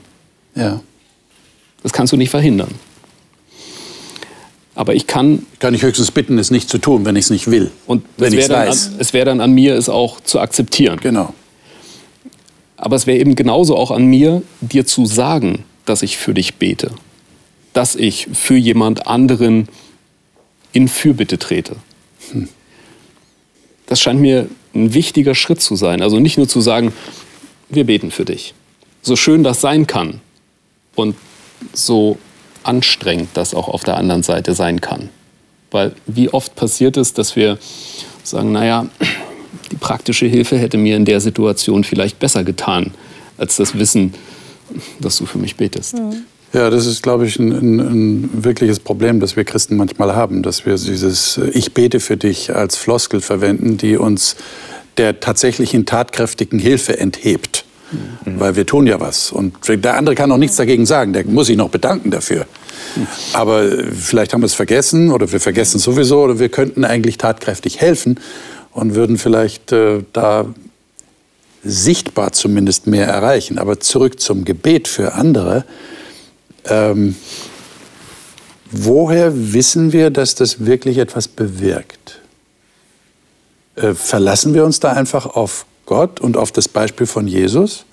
[0.56, 0.82] Ja.
[1.82, 2.74] Das kannst du nicht verhindern.
[4.76, 5.46] Aber ich kann.
[5.60, 7.72] Kann ich höchstens bitten, es nicht zu tun, wenn ich es nicht will.
[7.86, 8.88] Und wenn ich es weiß.
[8.88, 11.00] An, es wäre dann an mir, es auch zu akzeptieren.
[11.02, 11.34] Genau.
[12.78, 16.56] Aber es wäre eben genauso auch an mir, dir zu sagen, dass ich für dich
[16.56, 16.92] bete
[17.74, 19.68] dass ich für jemand anderen
[20.72, 21.76] in Fürbitte trete.
[22.32, 22.48] Hm.
[23.88, 26.02] Das scheint mir ein wichtiger Schritt zu sein.
[26.02, 26.94] Also nicht nur zu sagen,
[27.70, 28.54] wir beten für dich.
[29.02, 30.22] So schön das sein kann
[30.96, 31.16] und
[31.74, 32.18] so
[32.64, 35.10] anstrengend das auch auf der anderen Seite sein kann.
[35.72, 37.58] Weil wie oft passiert es, dass wir
[38.24, 38.88] sagen, naja,
[39.72, 42.94] die praktische Hilfe hätte mir in der Situation vielleicht besser getan,
[43.38, 44.14] als das Wissen,
[45.00, 45.96] dass du für mich betest.
[45.96, 46.24] Mhm.
[46.54, 50.44] Ja, das ist, glaube ich, ein, ein, ein, wirkliches Problem, das wir Christen manchmal haben,
[50.44, 54.36] dass wir dieses Ich bete für dich als Floskel verwenden, die uns
[54.98, 57.66] der tatsächlichen tatkräftigen Hilfe enthebt.
[57.92, 58.40] Mhm.
[58.40, 59.32] Weil wir tun ja was.
[59.32, 61.14] Und der andere kann auch nichts dagegen sagen.
[61.14, 62.46] Der muss sich noch bedanken dafür.
[63.34, 67.18] Aber vielleicht haben wir es vergessen oder wir vergessen es sowieso oder wir könnten eigentlich
[67.18, 68.20] tatkräftig helfen
[68.72, 70.46] und würden vielleicht äh, da
[71.64, 73.58] sichtbar zumindest mehr erreichen.
[73.58, 75.66] Aber zurück zum Gebet für andere.
[76.66, 77.16] Ähm,
[78.72, 82.22] woher wissen wir, dass das wirklich etwas bewirkt?
[83.76, 87.86] Äh, verlassen wir uns da einfach auf Gott und auf das Beispiel von Jesus?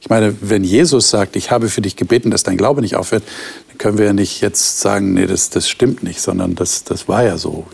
[0.00, 3.22] Ich meine, wenn Jesus sagt, ich habe für dich gebeten, dass dein Glaube nicht aufhört,
[3.68, 7.08] dann können wir ja nicht jetzt sagen, nee, das, das stimmt nicht, sondern das, das
[7.08, 7.66] war ja so.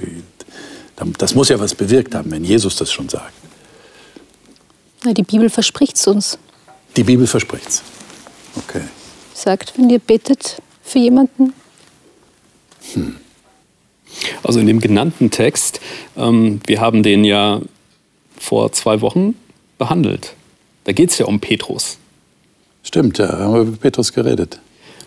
[1.18, 3.33] Das muss ja was bewirkt haben, wenn Jesus das schon sagt.
[5.05, 6.38] Die Bibel verspricht es uns.
[6.96, 7.83] Die Bibel verspricht es.
[9.40, 11.55] Sagt, wenn ihr betet für jemanden.
[12.92, 13.16] Hm.
[14.42, 15.81] Also in dem genannten Text,
[16.14, 17.62] ähm, wir haben den ja
[18.37, 19.35] vor zwei Wochen
[19.79, 20.35] behandelt.
[20.85, 21.96] Da geht es ja um Petrus.
[22.83, 24.61] Stimmt, ja, haben wir über Petrus geredet.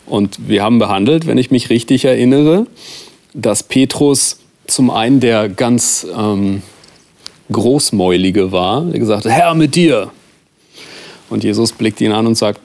[0.08, 2.66] Und wir haben behandelt, wenn ich mich richtig erinnere,
[3.36, 6.64] dass Petrus zum einen der ganz ähm,
[7.52, 10.12] Großmäulige war, der gesagt hat, Herr mit dir.
[11.30, 12.62] Und Jesus blickt ihn an und sagt,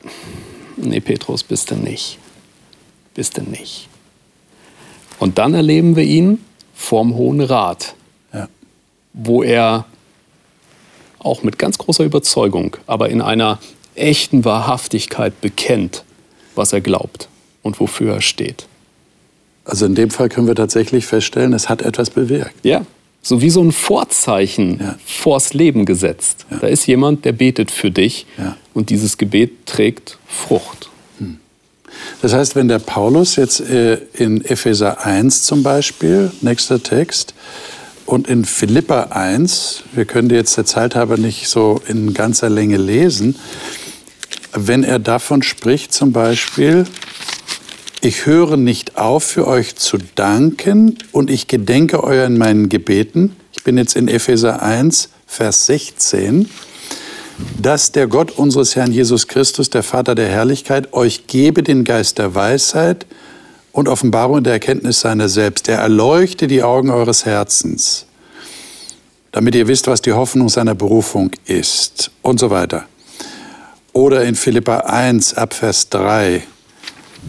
[0.81, 2.19] nee, Petrus, bist du nicht.
[3.15, 3.89] Bist du nicht.
[5.19, 7.95] Und dann erleben wir ihn vorm Hohen Rat,
[8.33, 8.49] ja.
[9.13, 9.87] wo er
[11.19, 13.59] auch mit ganz großer Überzeugung, aber in einer
[13.97, 16.05] echten Wahrhaftigkeit bekennt,
[16.55, 17.29] was er glaubt
[17.63, 18.67] und wofür er steht.
[19.65, 22.65] Also in dem Fall können wir tatsächlich feststellen, es hat etwas bewirkt.
[22.65, 22.87] Ja,
[23.29, 24.95] so wie so ein Vorzeichen ja.
[25.05, 26.47] vors Leben gesetzt.
[26.51, 26.59] Ja.
[26.61, 28.57] Da ist jemand, der betet für dich ja.
[28.73, 30.89] und dieses Gebet trägt Frucht.
[31.19, 31.39] Hm.
[32.23, 37.35] Das heißt, wenn der Paulus jetzt äh, in Epheser 1 zum Beispiel, nächster Text,
[38.07, 42.49] und in Philippa 1, wir können die jetzt der Zeit halber nicht so in ganzer
[42.49, 43.37] Länge lesen,
[44.55, 46.87] wenn er davon spricht zum Beispiel,
[48.01, 53.37] ich höre nicht auf, für euch zu danken und ich gedenke euer in meinen Gebeten.
[53.53, 56.49] Ich bin jetzt in Epheser 1, Vers 16
[57.61, 62.19] dass der Gott unseres Herrn Jesus Christus, der Vater der Herrlichkeit, euch gebe den Geist
[62.19, 63.07] der Weisheit
[63.73, 65.69] und Offenbarung der Erkenntnis seiner selbst.
[65.69, 68.07] Er erleuchte die Augen eures Herzens,
[69.33, 72.87] damit ihr wisst, was die Hoffnung seiner Berufung ist und so weiter.
[73.93, 76.43] Oder in Philippa 1 ab Vers 3.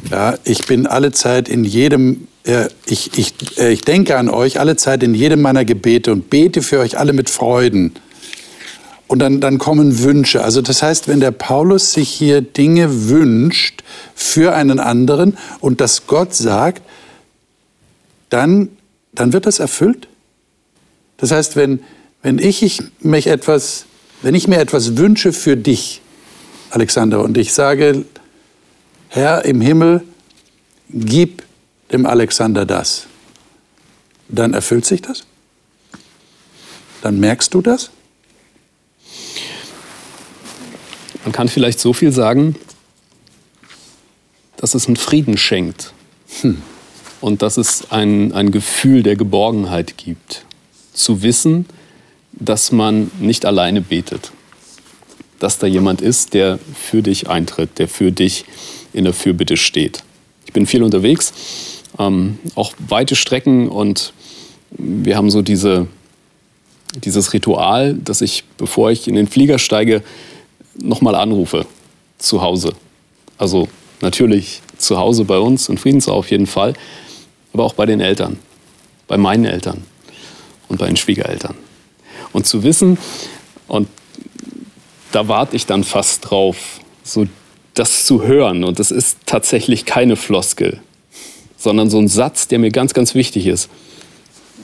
[0.09, 4.59] Ja, ich bin alle Zeit in jedem, äh, ich, ich, äh, ich denke an euch
[4.59, 7.93] alle Zeit in jedem meiner Gebete und bete für euch alle mit Freuden.
[9.07, 10.43] Und dann, dann kommen Wünsche.
[10.43, 16.05] Also das heißt, wenn der Paulus sich hier Dinge wünscht für einen anderen und das
[16.05, 16.83] Gott sagt,
[18.29, 18.69] dann,
[19.13, 20.07] dann wird das erfüllt.
[21.17, 21.81] Das heißt, wenn,
[22.21, 23.85] wenn ich, ich mich etwas,
[24.21, 26.01] wenn ich mir etwas wünsche für dich,
[26.69, 28.05] Alexander, und ich sage,
[29.11, 30.03] Herr im Himmel,
[30.89, 31.43] gib
[31.91, 33.07] dem Alexander das,
[34.27, 35.25] dann erfüllt sich das?
[37.01, 37.89] Dann merkst du das?
[41.23, 42.55] Man kann vielleicht so viel sagen,
[44.57, 45.91] dass es einen Frieden schenkt
[46.41, 46.61] hm.
[47.19, 50.45] und dass es ein, ein Gefühl der Geborgenheit gibt.
[50.93, 51.65] Zu wissen,
[52.33, 54.31] dass man nicht alleine betet,
[55.39, 58.45] dass da jemand ist, der für dich eintritt, der für dich
[58.93, 60.03] in der Fürbitte steht.
[60.45, 61.33] Ich bin viel unterwegs,
[61.97, 64.13] ähm, auch weite Strecken und
[64.71, 65.87] wir haben so diese,
[66.95, 70.03] dieses Ritual, dass ich, bevor ich in den Flieger steige,
[70.75, 71.65] nochmal anrufe
[72.17, 72.73] zu Hause.
[73.37, 73.67] Also
[74.01, 76.73] natürlich zu Hause bei uns in Friedensau auf jeden Fall,
[77.53, 78.37] aber auch bei den Eltern,
[79.07, 79.83] bei meinen Eltern
[80.67, 81.55] und bei den Schwiegereltern.
[82.31, 82.97] Und zu wissen,
[83.67, 83.87] und
[85.11, 87.27] da warte ich dann fast drauf, so
[87.73, 88.63] das zu hören.
[88.63, 90.79] Und das ist tatsächlich keine Floskel,
[91.57, 93.69] sondern so ein Satz, der mir ganz, ganz wichtig ist.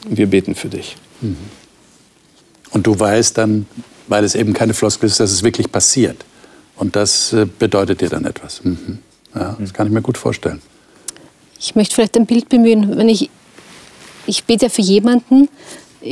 [0.07, 0.97] Wir beten für dich.
[1.21, 1.37] Mhm.
[2.71, 3.65] Und du weißt dann,
[4.07, 6.25] weil es eben keine Floskel ist, dass es wirklich passiert.
[6.75, 8.63] Und das äh, bedeutet dir dann etwas.
[8.63, 8.99] Mhm.
[9.33, 10.61] Ja, das kann ich mir gut vorstellen.
[11.59, 12.97] Ich möchte vielleicht ein Bild bemühen.
[12.97, 13.29] Wenn ich,
[14.25, 15.49] ich bete ja für jemanden,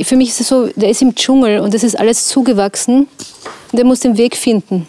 [0.02, 3.06] für mich ist es so, der ist im Dschungel und es ist alles zugewachsen
[3.70, 4.86] und der muss den Weg finden.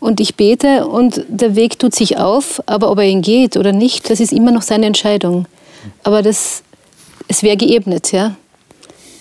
[0.00, 3.72] Und ich bete und der Weg tut sich auf, aber ob er ihn geht oder
[3.72, 5.46] nicht, das ist immer noch seine Entscheidung.
[6.04, 6.62] Aber das,
[7.26, 8.36] es wäre geebnet, ja.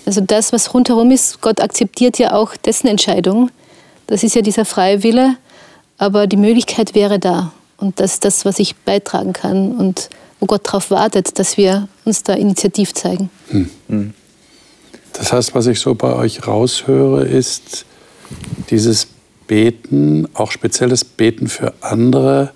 [0.05, 3.49] Also das, was rundherum ist, Gott akzeptiert ja auch dessen Entscheidung.
[4.05, 5.35] Das ist ja dieser freie Wille,
[5.97, 7.51] aber die Möglichkeit wäre da.
[7.77, 10.09] Und das ist das, was ich beitragen kann und
[10.39, 13.29] wo Gott darauf wartet, dass wir uns da initiativ zeigen.
[13.49, 13.69] Hm.
[13.87, 14.13] hm.
[15.13, 17.85] Das heißt, was ich so bei euch raushöre, ist
[18.69, 19.07] dieses
[19.47, 22.51] Beten, auch spezielles Beten für andere,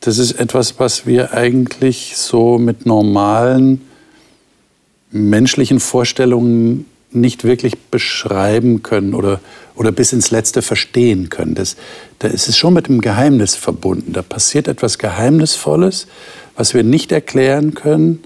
[0.00, 3.82] das ist etwas, was wir eigentlich so mit normalen
[5.10, 9.40] menschlichen Vorstellungen nicht wirklich beschreiben können oder,
[9.74, 11.54] oder bis ins Letzte verstehen können.
[11.54, 11.76] Das,
[12.18, 14.12] da ist es schon mit dem Geheimnis verbunden.
[14.12, 16.06] Da passiert etwas Geheimnisvolles,
[16.56, 18.22] was wir nicht erklären können,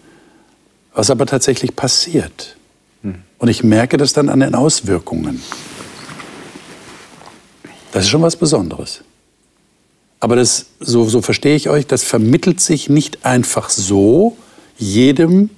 [0.95, 2.57] was aber tatsächlich passiert.
[3.03, 3.17] Hm.
[3.39, 5.41] Und ich merke das dann an den Auswirkungen.
[7.95, 9.03] Das ist schon was Besonderes.
[10.19, 14.37] Aber das, so, so verstehe ich euch, das vermittelt sich nicht einfach so
[14.77, 15.49] jedem,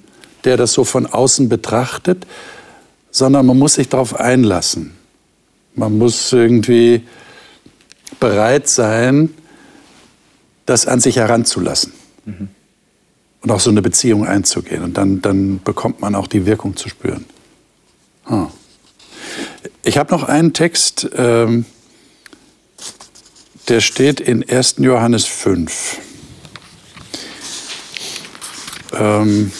[0.43, 2.27] der das so von außen betrachtet,
[3.09, 4.91] sondern man muss sich darauf einlassen.
[5.73, 7.01] Man muss irgendwie
[8.19, 9.33] bereit sein,
[10.67, 11.91] das an sich heranzulassen.
[12.25, 12.49] Mhm.
[13.41, 14.83] Und auch so eine Beziehung einzugehen.
[14.83, 17.25] Und dann, dann bekommt man auch die Wirkung zu spüren.
[18.25, 18.47] Hm.
[19.83, 21.65] Ich habe noch einen Text, ähm,
[23.67, 24.75] der steht in 1.
[24.77, 25.97] Johannes 5.
[28.93, 29.51] Ähm,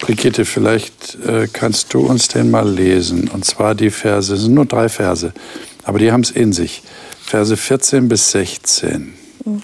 [0.00, 3.28] Brigitte, vielleicht äh, kannst du uns den mal lesen.
[3.28, 5.32] Und zwar die Verse, es sind nur drei Verse,
[5.84, 6.82] aber die haben es in sich.
[7.24, 9.14] Verse 14 bis 16.
[9.44, 9.62] Mhm.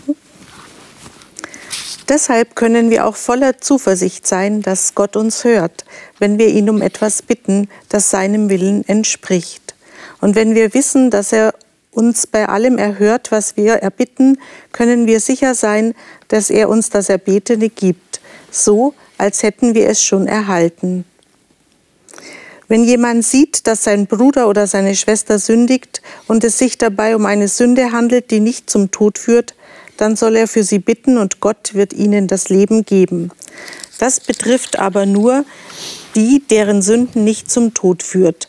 [2.09, 5.85] Deshalb können wir auch voller Zuversicht sein, dass Gott uns hört,
[6.21, 9.75] wenn wir ihn um etwas bitten, das seinem Willen entspricht.
[10.21, 11.53] Und wenn wir wissen, dass er
[11.97, 14.39] uns bei allem erhört, was wir erbitten,
[14.73, 15.95] können wir sicher sein,
[16.29, 21.07] dass er uns das Erbetene gibt, so als hätten wir es schon erhalten.
[22.69, 27.25] Wenn jemand sieht, dass sein Bruder oder seine Schwester sündigt und es sich dabei um
[27.25, 29.55] eine Sünde handelt, die nicht zum Tod führt,
[29.97, 33.31] dann soll er für sie bitten und Gott wird ihnen das Leben geben.
[33.99, 35.47] Das betrifft aber nur
[36.15, 38.49] die, deren Sünden nicht zum Tod führt.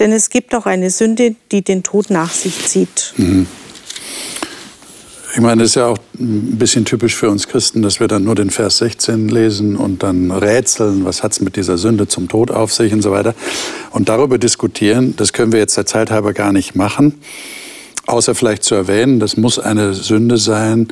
[0.00, 3.12] Denn es gibt auch eine Sünde, die den Tod nach sich zieht.
[3.16, 3.46] Mhm.
[5.32, 8.24] Ich meine, das ist ja auch ein bisschen typisch für uns Christen, dass wir dann
[8.24, 12.28] nur den Vers 16 lesen und dann rätseln, was hat es mit dieser Sünde zum
[12.28, 13.34] Tod auf sich und so weiter.
[13.90, 17.20] Und darüber diskutieren, das können wir jetzt der Zeit halber gar nicht machen.
[18.06, 20.88] Außer vielleicht zu erwähnen, das muss eine Sünde sein,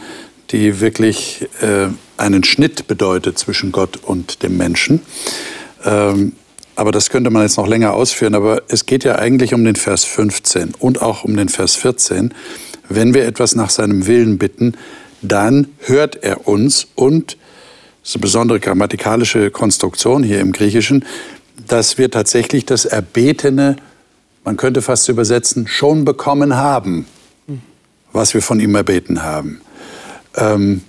[0.50, 5.00] die wirklich äh, einen Schnitt bedeutet zwischen Gott und dem Menschen.
[5.84, 6.32] Ähm,
[6.78, 8.36] aber das könnte man jetzt noch länger ausführen.
[8.36, 12.32] Aber es geht ja eigentlich um den Vers 15 und auch um den Vers 14.
[12.88, 14.74] Wenn wir etwas nach seinem Willen bitten,
[15.20, 17.36] dann hört er uns und,
[18.02, 21.04] das ist eine besondere grammatikalische Konstruktion hier im Griechischen,
[21.66, 23.74] dass wir tatsächlich das Erbetene,
[24.44, 27.06] man könnte fast übersetzen, schon bekommen haben,
[28.12, 29.60] was wir von ihm erbeten haben.
[30.36, 30.82] Ähm,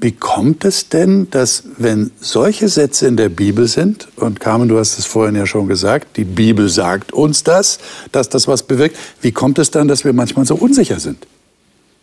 [0.00, 4.78] wie kommt es denn, dass wenn solche Sätze in der Bibel sind, und Carmen, du
[4.78, 7.78] hast es vorhin ja schon gesagt, die Bibel sagt uns das,
[8.10, 11.26] dass das was bewirkt, wie kommt es dann, dass wir manchmal so unsicher sind?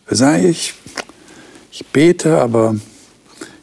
[0.07, 0.75] Wir sagen, ich,
[1.71, 2.75] ich bete, aber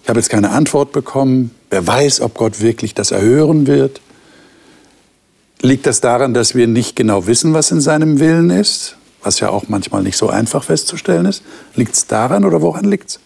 [0.02, 1.52] ich habe jetzt keine Antwort bekommen.
[1.70, 4.00] Wer weiß, ob Gott wirklich das erhören wird?
[5.62, 8.96] Liegt das daran, dass wir nicht genau wissen, was in seinem Willen ist?
[9.22, 11.42] Was ja auch manchmal nicht so einfach festzustellen ist.
[11.76, 13.20] Liegt es daran oder woran liegt es?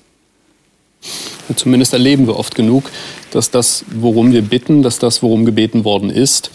[1.57, 2.91] Zumindest erleben wir oft genug,
[3.31, 6.51] dass das, worum wir bitten, dass das, worum gebeten worden ist,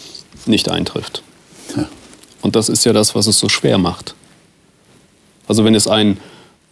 [0.46, 1.22] nicht eintrifft.
[1.76, 1.88] Ja.
[2.42, 4.14] Und das ist ja das, was es so schwer macht.
[5.48, 6.18] Also wenn es ein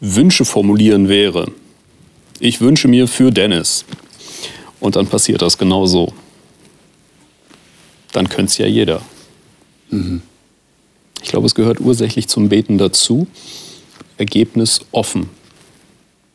[0.01, 1.51] Wünsche formulieren wäre,
[2.41, 3.85] ich wünsche mir für Dennis,
[4.81, 6.13] und dann passiert das genau so,
[8.11, 9.01] dann könnte es ja jeder.
[9.91, 10.23] Mhm.
[11.23, 13.29] Ich glaube, es gehört ursächlich zum Beten dazu,
[14.17, 15.31] Ergebnis offen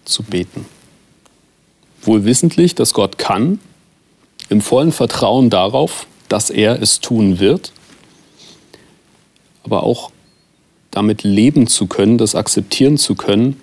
[0.06, 0.66] zu beten
[2.08, 3.60] wohl wissentlich, dass Gott kann,
[4.50, 7.72] im vollen Vertrauen darauf, dass er es tun wird,
[9.64, 10.12] aber auch
[10.92, 13.60] damit leben zu können, das akzeptieren zu können,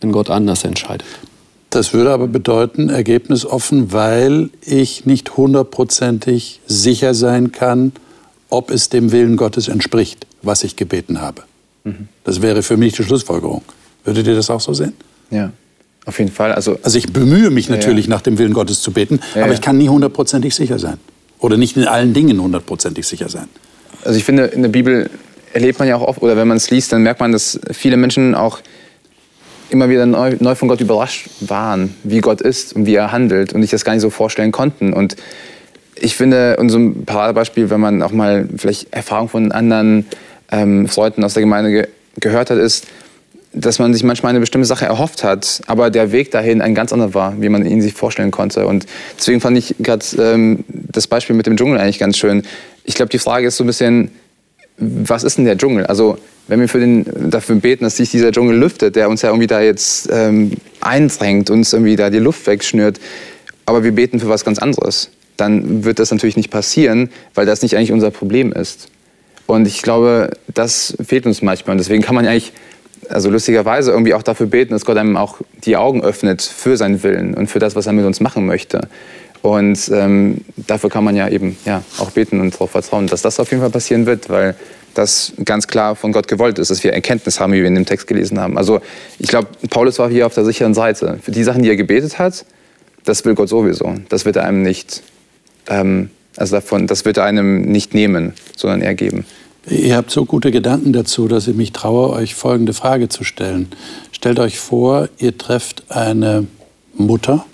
[0.00, 1.06] wenn Gott anders entscheidet.
[1.70, 7.92] Das würde aber bedeuten, ergebnisoffen, weil ich nicht hundertprozentig sicher sein kann,
[8.48, 11.42] ob es dem Willen Gottes entspricht, was ich gebeten habe.
[11.84, 12.08] Mhm.
[12.24, 13.62] Das wäre für mich die Schlussfolgerung.
[14.04, 14.94] Würdet ihr das auch so sehen?
[15.30, 15.52] Ja.
[16.06, 16.52] Auf jeden Fall.
[16.52, 18.16] Also, also ich bemühe mich natürlich, ja, ja.
[18.16, 20.98] nach dem Willen Gottes zu beten, ja, aber ich kann nie hundertprozentig sicher sein.
[21.40, 23.48] Oder nicht in allen Dingen hundertprozentig sicher sein.
[24.04, 25.10] Also ich finde, in der Bibel
[25.52, 27.96] erlebt man ja auch oft, oder wenn man es liest, dann merkt man, dass viele
[27.96, 28.60] Menschen auch
[29.68, 33.52] immer wieder neu, neu, von Gott überrascht waren, wie Gott ist und wie er handelt
[33.52, 34.92] und sich das gar nicht so vorstellen konnten.
[34.92, 35.16] Und
[35.96, 40.06] ich finde, und so ein Paradebeispiel, wenn man auch mal vielleicht Erfahrungen von anderen
[40.52, 41.88] ähm, Leuten aus der Gemeinde ge
[42.18, 42.86] gehört hat, ist,
[43.56, 46.92] dass man sich manchmal eine bestimmte Sache erhofft hat, aber der Weg dahin ein ganz
[46.92, 48.66] anderer war, wie man ihn sich vorstellen konnte.
[48.66, 48.86] Und
[49.18, 52.42] deswegen fand ich gerade ähm, das Beispiel mit dem Dschungel eigentlich ganz schön.
[52.84, 54.10] Ich glaube, die Frage ist so ein bisschen,
[54.76, 55.86] was ist denn der Dschungel?
[55.86, 59.30] Also wenn wir für den, dafür beten, dass sich dieser Dschungel lüftet, der uns ja
[59.30, 63.00] irgendwie da jetzt ähm, eindrängt, uns irgendwie da die Luft wegschnürt,
[63.64, 67.62] aber wir beten für was ganz anderes, dann wird das natürlich nicht passieren, weil das
[67.62, 68.88] nicht eigentlich unser Problem ist.
[69.46, 71.72] Und ich glaube, das fehlt uns manchmal.
[71.72, 72.52] Und deswegen kann man eigentlich,
[73.08, 77.02] also lustigerweise, irgendwie auch dafür beten, dass Gott einem auch die Augen öffnet für seinen
[77.02, 78.88] Willen und für das, was er mit uns machen möchte.
[79.42, 83.38] Und ähm, dafür kann man ja eben ja, auch beten und darauf vertrauen, dass das
[83.38, 84.56] auf jeden Fall passieren wird, weil
[84.94, 87.86] das ganz klar von Gott gewollt ist, dass wir Erkenntnis haben, wie wir in dem
[87.86, 88.56] Text gelesen haben.
[88.56, 88.80] Also
[89.18, 91.18] ich glaube, Paulus war hier auf der sicheren Seite.
[91.22, 92.44] Für die Sachen, die er gebetet hat,
[93.04, 93.94] das will Gott sowieso.
[94.08, 95.02] Das wird er einem nicht,
[95.68, 99.26] ähm, also davon, das wird er einem nicht nehmen, sondern er geben.
[99.68, 103.68] Ihr habt so gute Gedanken dazu, dass ich mich traue, euch folgende Frage zu stellen.
[104.12, 106.46] Stellt euch vor, ihr trefft eine
[106.94, 107.44] Mutter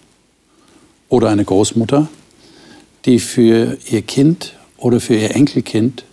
[1.08, 2.08] oder eine Großmutter,
[3.06, 6.04] die für ihr Kind oder für ihr Enkelkind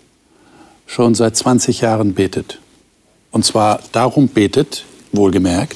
[0.88, 2.60] schon seit 20 Jahren betet.
[3.32, 5.76] Und zwar darum betet, wohlgemerkt,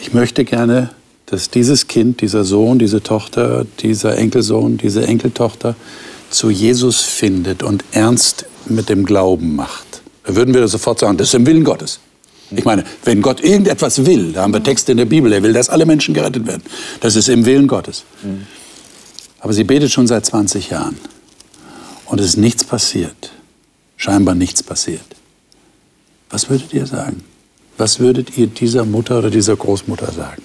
[0.00, 0.90] ich möchte gerne,
[1.26, 5.74] dass dieses Kind, dieser Sohn, diese Tochter, dieser Enkelsohn, diese Enkeltochter
[6.30, 10.02] zu Jesus findet und ernst mit dem Glauben macht.
[10.24, 12.00] Da würden wir sofort sagen, das ist im Willen Gottes.
[12.50, 15.52] Ich meine, wenn Gott irgendetwas will, da haben wir Texte in der Bibel, er will,
[15.52, 16.62] dass alle Menschen gerettet werden.
[17.00, 18.04] Das ist im Willen Gottes.
[19.40, 20.96] Aber sie betet schon seit 20 Jahren
[22.06, 23.32] und es ist nichts passiert
[23.96, 25.04] scheinbar nichts passiert.
[26.30, 27.24] Was würdet ihr sagen?
[27.78, 30.42] Was würdet ihr dieser Mutter oder dieser Großmutter sagen?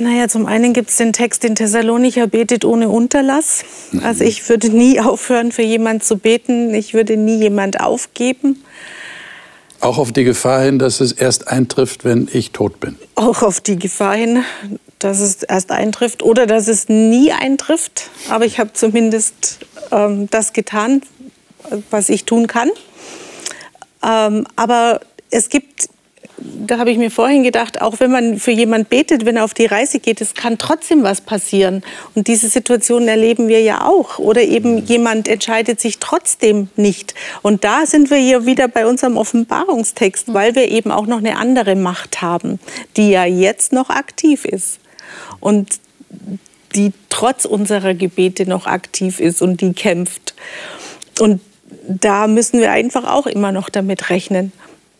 [0.00, 3.64] Naja, zum einen gibt es den Text in Thessalonicher, betet ohne Unterlass.
[3.92, 4.02] Mhm.
[4.02, 6.72] Also ich würde nie aufhören, für jemanden zu beten.
[6.74, 8.64] Ich würde nie jemand aufgeben.
[9.80, 12.96] Auch auf die Gefahr hin, dass es erst eintrifft, wenn ich tot bin.
[13.14, 14.42] Auch auf die Gefahr hin,
[14.98, 18.10] dass es erst eintrifft oder dass es nie eintrifft.
[18.28, 21.02] Aber ich habe zumindest ähm, das getan,
[21.90, 22.70] was ich tun kann.
[24.02, 25.88] Ähm, aber es gibt
[26.40, 29.54] da habe ich mir vorhin gedacht, auch wenn man für jemand betet, wenn er auf
[29.54, 31.82] die Reise geht, es kann trotzdem was passieren.
[32.14, 34.18] Und diese Situationen erleben wir ja auch.
[34.18, 34.84] Oder eben mhm.
[34.86, 37.14] jemand entscheidet sich trotzdem nicht.
[37.42, 40.34] Und da sind wir hier wieder bei unserem Offenbarungstext, mhm.
[40.34, 42.58] weil wir eben auch noch eine andere Macht haben,
[42.96, 44.80] die ja jetzt noch aktiv ist.
[45.40, 45.80] Und
[46.74, 50.34] die trotz unserer Gebete noch aktiv ist und die kämpft.
[51.18, 51.40] Und
[51.86, 54.52] da müssen wir einfach auch immer noch damit rechnen.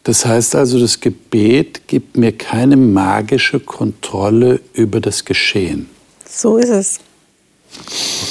[0.05, 5.90] Das heißt also, das Gebet gibt mir keine magische Kontrolle über das Geschehen.
[6.26, 7.01] So ist es.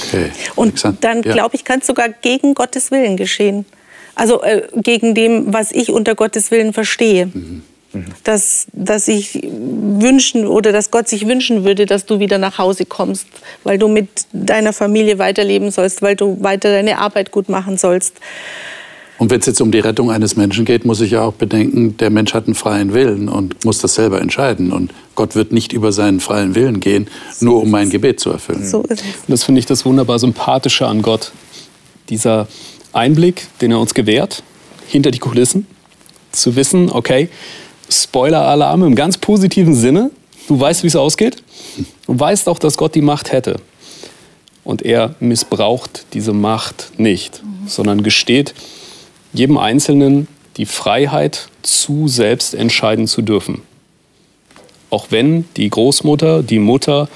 [0.04, 0.32] Okay.
[0.56, 3.66] Und dann, glaube ich, kann es sogar gegen Gottes Willen geschehen.
[4.16, 7.28] Also äh, gegen dem, was ich unter Gottes Willen verstehe.
[7.28, 7.62] Mhm.
[7.92, 8.06] Mhm.
[8.24, 12.86] Dass, dass ich wünschen oder dass Gott sich wünschen würde, dass du wieder nach Hause
[12.86, 13.28] kommst,
[13.64, 18.18] weil du mit deiner Familie weiterleben sollst, weil du weiter deine Arbeit gut machen sollst.
[19.20, 21.98] Und wenn es jetzt um die Rettung eines Menschen geht, muss ich ja auch bedenken,
[21.98, 24.72] der Mensch hat einen freien Willen und muss das selber entscheiden.
[24.72, 27.10] Und Gott wird nicht über seinen freien Willen gehen,
[27.42, 28.66] nur um mein Gebet zu erfüllen.
[28.66, 29.06] So ist es.
[29.28, 31.34] Das finde ich das wunderbar Sympathische an Gott.
[32.08, 32.48] Dieser
[32.94, 34.42] Einblick, den er uns gewährt,
[34.88, 35.68] hinter die Kulissen,
[36.32, 37.28] zu wissen, okay,
[37.90, 40.12] Spoiler-Alarm im ganz positiven Sinne,
[40.48, 41.44] du weißt, wie es ausgeht.
[42.08, 43.58] Du weißt auch, dass Gott die Macht hätte.
[44.64, 48.54] Und er missbraucht diese Macht nicht, sondern gesteht,
[49.34, 50.28] jedem Einzelnen
[50.58, 53.62] die Freiheit zu, selbst entscheiden zu dürfen.
[54.90, 57.10] Auch wenn die Großmutter, die Mutter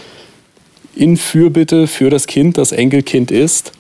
[0.96, 3.72] in Fürbitte für das Kind, das Enkelkind ist,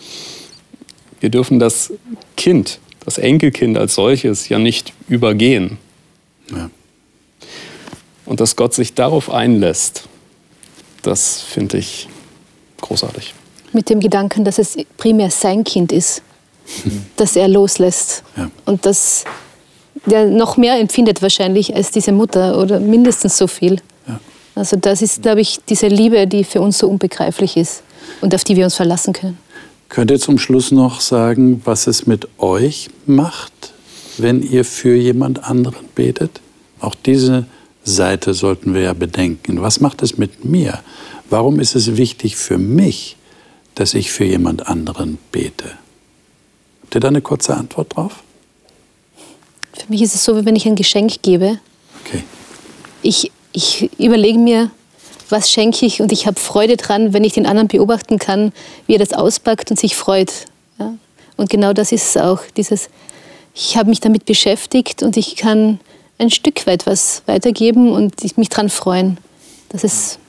[1.19, 1.93] wir dürfen das
[2.36, 5.77] Kind, das Enkelkind als solches ja nicht übergehen.
[6.51, 6.69] Ja.
[8.25, 10.07] Und dass Gott sich darauf einlässt,
[11.03, 12.09] das finde ich
[12.81, 13.34] großartig.
[13.73, 16.21] Mit dem Gedanken, dass es primär sein Kind ist
[17.18, 18.24] dass er loslässt.
[18.38, 18.49] Ja.
[18.66, 19.26] Und dass
[20.05, 23.80] der noch mehr empfindet wahrscheinlich als diese Mutter oder mindestens so viel.
[24.07, 24.20] Ja.
[24.55, 27.84] Also das ist, glaube ich, diese Liebe, die für uns so unbegreiflich ist
[28.22, 29.38] und auf die wir uns verlassen können.
[29.89, 33.74] Könnt ihr zum Schluss noch sagen, was es mit euch macht,
[34.18, 36.41] wenn ihr für jemand anderen betet?
[36.80, 37.45] Auch diese
[37.84, 39.61] Seite sollten wir ja bedenken.
[39.61, 40.80] Was macht es mit mir?
[41.30, 43.18] Warum ist es wichtig für mich,
[43.76, 45.72] dass ich für jemand anderen bete?
[46.93, 48.21] Habt ihr da eine kurze Antwort drauf?
[49.73, 51.57] Für mich ist es so, wie wenn ich ein Geschenk gebe.
[52.05, 52.23] Okay.
[53.01, 54.69] Ich, ich überlege mir,
[55.27, 58.53] was schenke ich und ich habe Freude dran, wenn ich den anderen beobachten kann,
[58.85, 60.45] wie er das auspackt und sich freut.
[60.77, 60.93] Ja?
[61.35, 62.89] Und genau das ist es auch, dieses,
[63.55, 65.79] ich habe mich damit beschäftigt und ich kann
[66.19, 69.17] ein Stück weit was weitergeben und mich daran freuen,
[69.69, 70.19] dass es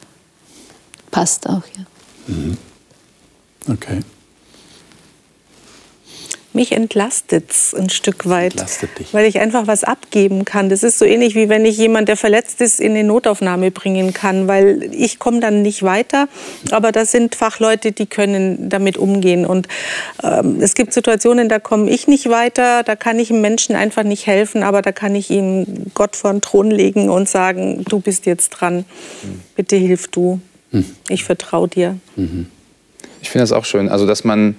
[1.10, 1.64] passt auch.
[1.76, 2.34] Ja.
[2.34, 2.56] Mhm.
[3.68, 4.00] Okay.
[6.54, 8.54] Mich entlastet es ein Stück weit,
[9.12, 10.68] weil ich einfach was abgeben kann.
[10.68, 14.12] Das ist so ähnlich wie wenn ich jemand, der verletzt ist, in die Notaufnahme bringen
[14.14, 16.28] kann, weil ich komme dann nicht weiter.
[16.70, 19.46] Aber das sind Fachleute, die können damit umgehen.
[19.46, 19.68] Und
[20.22, 24.04] ähm, es gibt Situationen, da komme ich nicht weiter, da kann ich einem Menschen einfach
[24.04, 28.00] nicht helfen, aber da kann ich ihm Gott vor den Thron legen und sagen, du
[28.00, 28.84] bist jetzt dran,
[29.56, 30.40] bitte hilf du,
[31.08, 31.98] ich vertraue dir.
[33.22, 33.88] Ich finde das auch schön.
[33.88, 34.56] Also, dass man,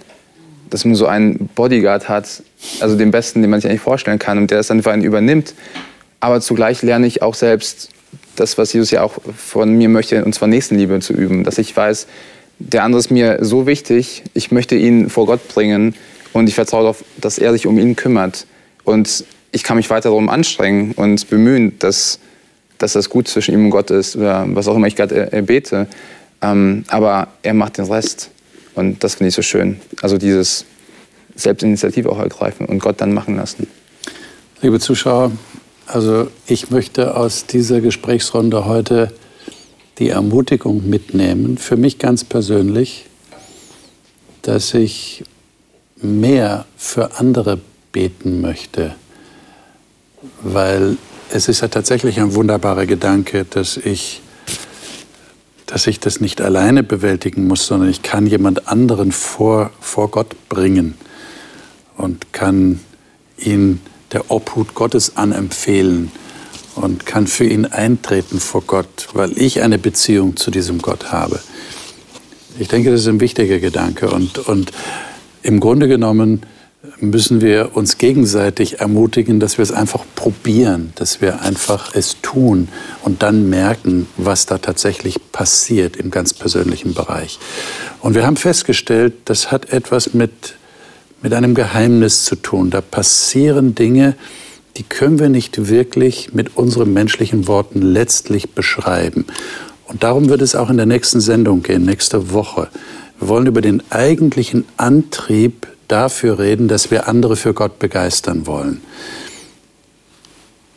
[0.70, 2.43] dass man so einen Bodyguard hat,
[2.80, 5.03] also den besten, den man sich eigentlich vorstellen kann und der es dann für einen
[5.03, 5.53] übernimmt.
[6.20, 7.89] Aber zugleich lerne ich auch selbst
[8.36, 11.43] das, was Jesus ja auch von mir möchte, und zwar Nächstenliebe zu üben.
[11.43, 12.07] Dass ich weiß,
[12.59, 15.93] der andere ist mir so wichtig, ich möchte ihn vor Gott bringen
[16.34, 18.45] und ich vertraue darauf, dass er sich um ihn kümmert.
[18.84, 22.20] Und ich kann mich weiter darum anstrengen und bemühen, dass,
[22.78, 25.41] dass das gut zwischen ihm und Gott ist oder was auch immer ich gerade äh,
[25.41, 25.88] bete.
[26.41, 28.32] Ähm, aber er macht den Rest.
[28.76, 29.80] Und das finde ich so schön.
[30.02, 30.66] Also dieses
[31.36, 33.68] Selbstinitiative auch ergreifen und Gott dann machen lassen.
[34.62, 35.32] Liebe Zuschauer,
[35.88, 39.12] also ich möchte aus dieser Gesprächsrunde heute
[40.00, 43.06] die Ermutigung mitnehmen, für mich ganz persönlich,
[44.42, 45.24] dass ich
[46.02, 47.60] mehr für andere
[47.92, 48.96] beten möchte,
[50.42, 50.98] weil
[51.32, 54.22] es ist ja tatsächlich ein wunderbarer Gedanke, dass ich,
[55.66, 60.36] dass ich das nicht alleine bewältigen muss, sondern ich kann jemand anderen vor, vor Gott
[60.49, 60.95] bringen
[61.97, 62.80] und kann
[63.38, 66.11] ihn der Obhut Gottes anempfehlen
[66.76, 71.39] und kann für ihn eintreten vor Gott, weil ich eine Beziehung zu diesem Gott habe.
[72.59, 74.72] Ich denke, das ist ein wichtiger Gedanke und, und
[75.41, 76.41] im Grunde genommen
[77.00, 82.70] müssen wir uns gegenseitig ermutigen, dass wir es einfach probieren, dass wir einfach es tun
[83.04, 87.39] und dann merken, was da tatsächlich passiert im ganz persönlichen Bereich.
[88.02, 90.56] Und wir haben festgestellt, das hat etwas mit,
[91.22, 92.70] mit einem Geheimnis zu tun.
[92.70, 94.16] Da passieren Dinge,
[94.78, 99.26] die können wir nicht wirklich mit unseren menschlichen Worten letztlich beschreiben.
[99.86, 102.70] Und darum wird es auch in der nächsten Sendung gehen, nächste Woche.
[103.20, 108.82] Wir wollen über den eigentlichen Antrieb dafür reden, dass wir andere für Gott begeistern wollen.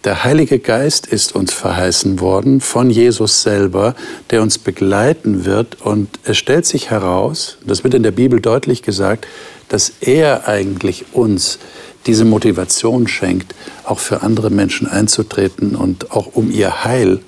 [0.05, 3.97] Der Heilige Geist ist uns verheißen worden von Jesus selber,
[4.31, 5.83] der uns begleiten wird.
[5.83, 9.27] Und es stellt sich heraus, das wird in der Bibel deutlich gesagt,
[9.69, 11.59] dass er eigentlich uns
[12.07, 13.55] diese Motivation schenkt,
[13.85, 17.21] auch für andere Menschen einzutreten und auch um ihr Heil,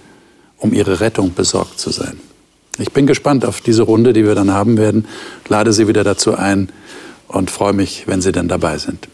[0.56, 2.20] um ihre Rettung besorgt zu sein.
[2.78, 5.06] Ich bin gespannt auf diese Runde, die wir dann haben werden.
[5.48, 6.70] Lade Sie wieder dazu ein
[7.32, 9.08] und freue mich, wenn Sie dann dabei sind.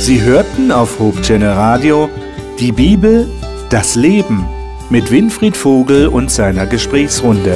[0.00, 2.08] Sie hörten auf Hope Radio
[2.58, 3.28] die Bibel,
[3.68, 4.46] das Leben
[4.88, 7.54] mit Winfried Vogel und seiner Gesprächsrunde.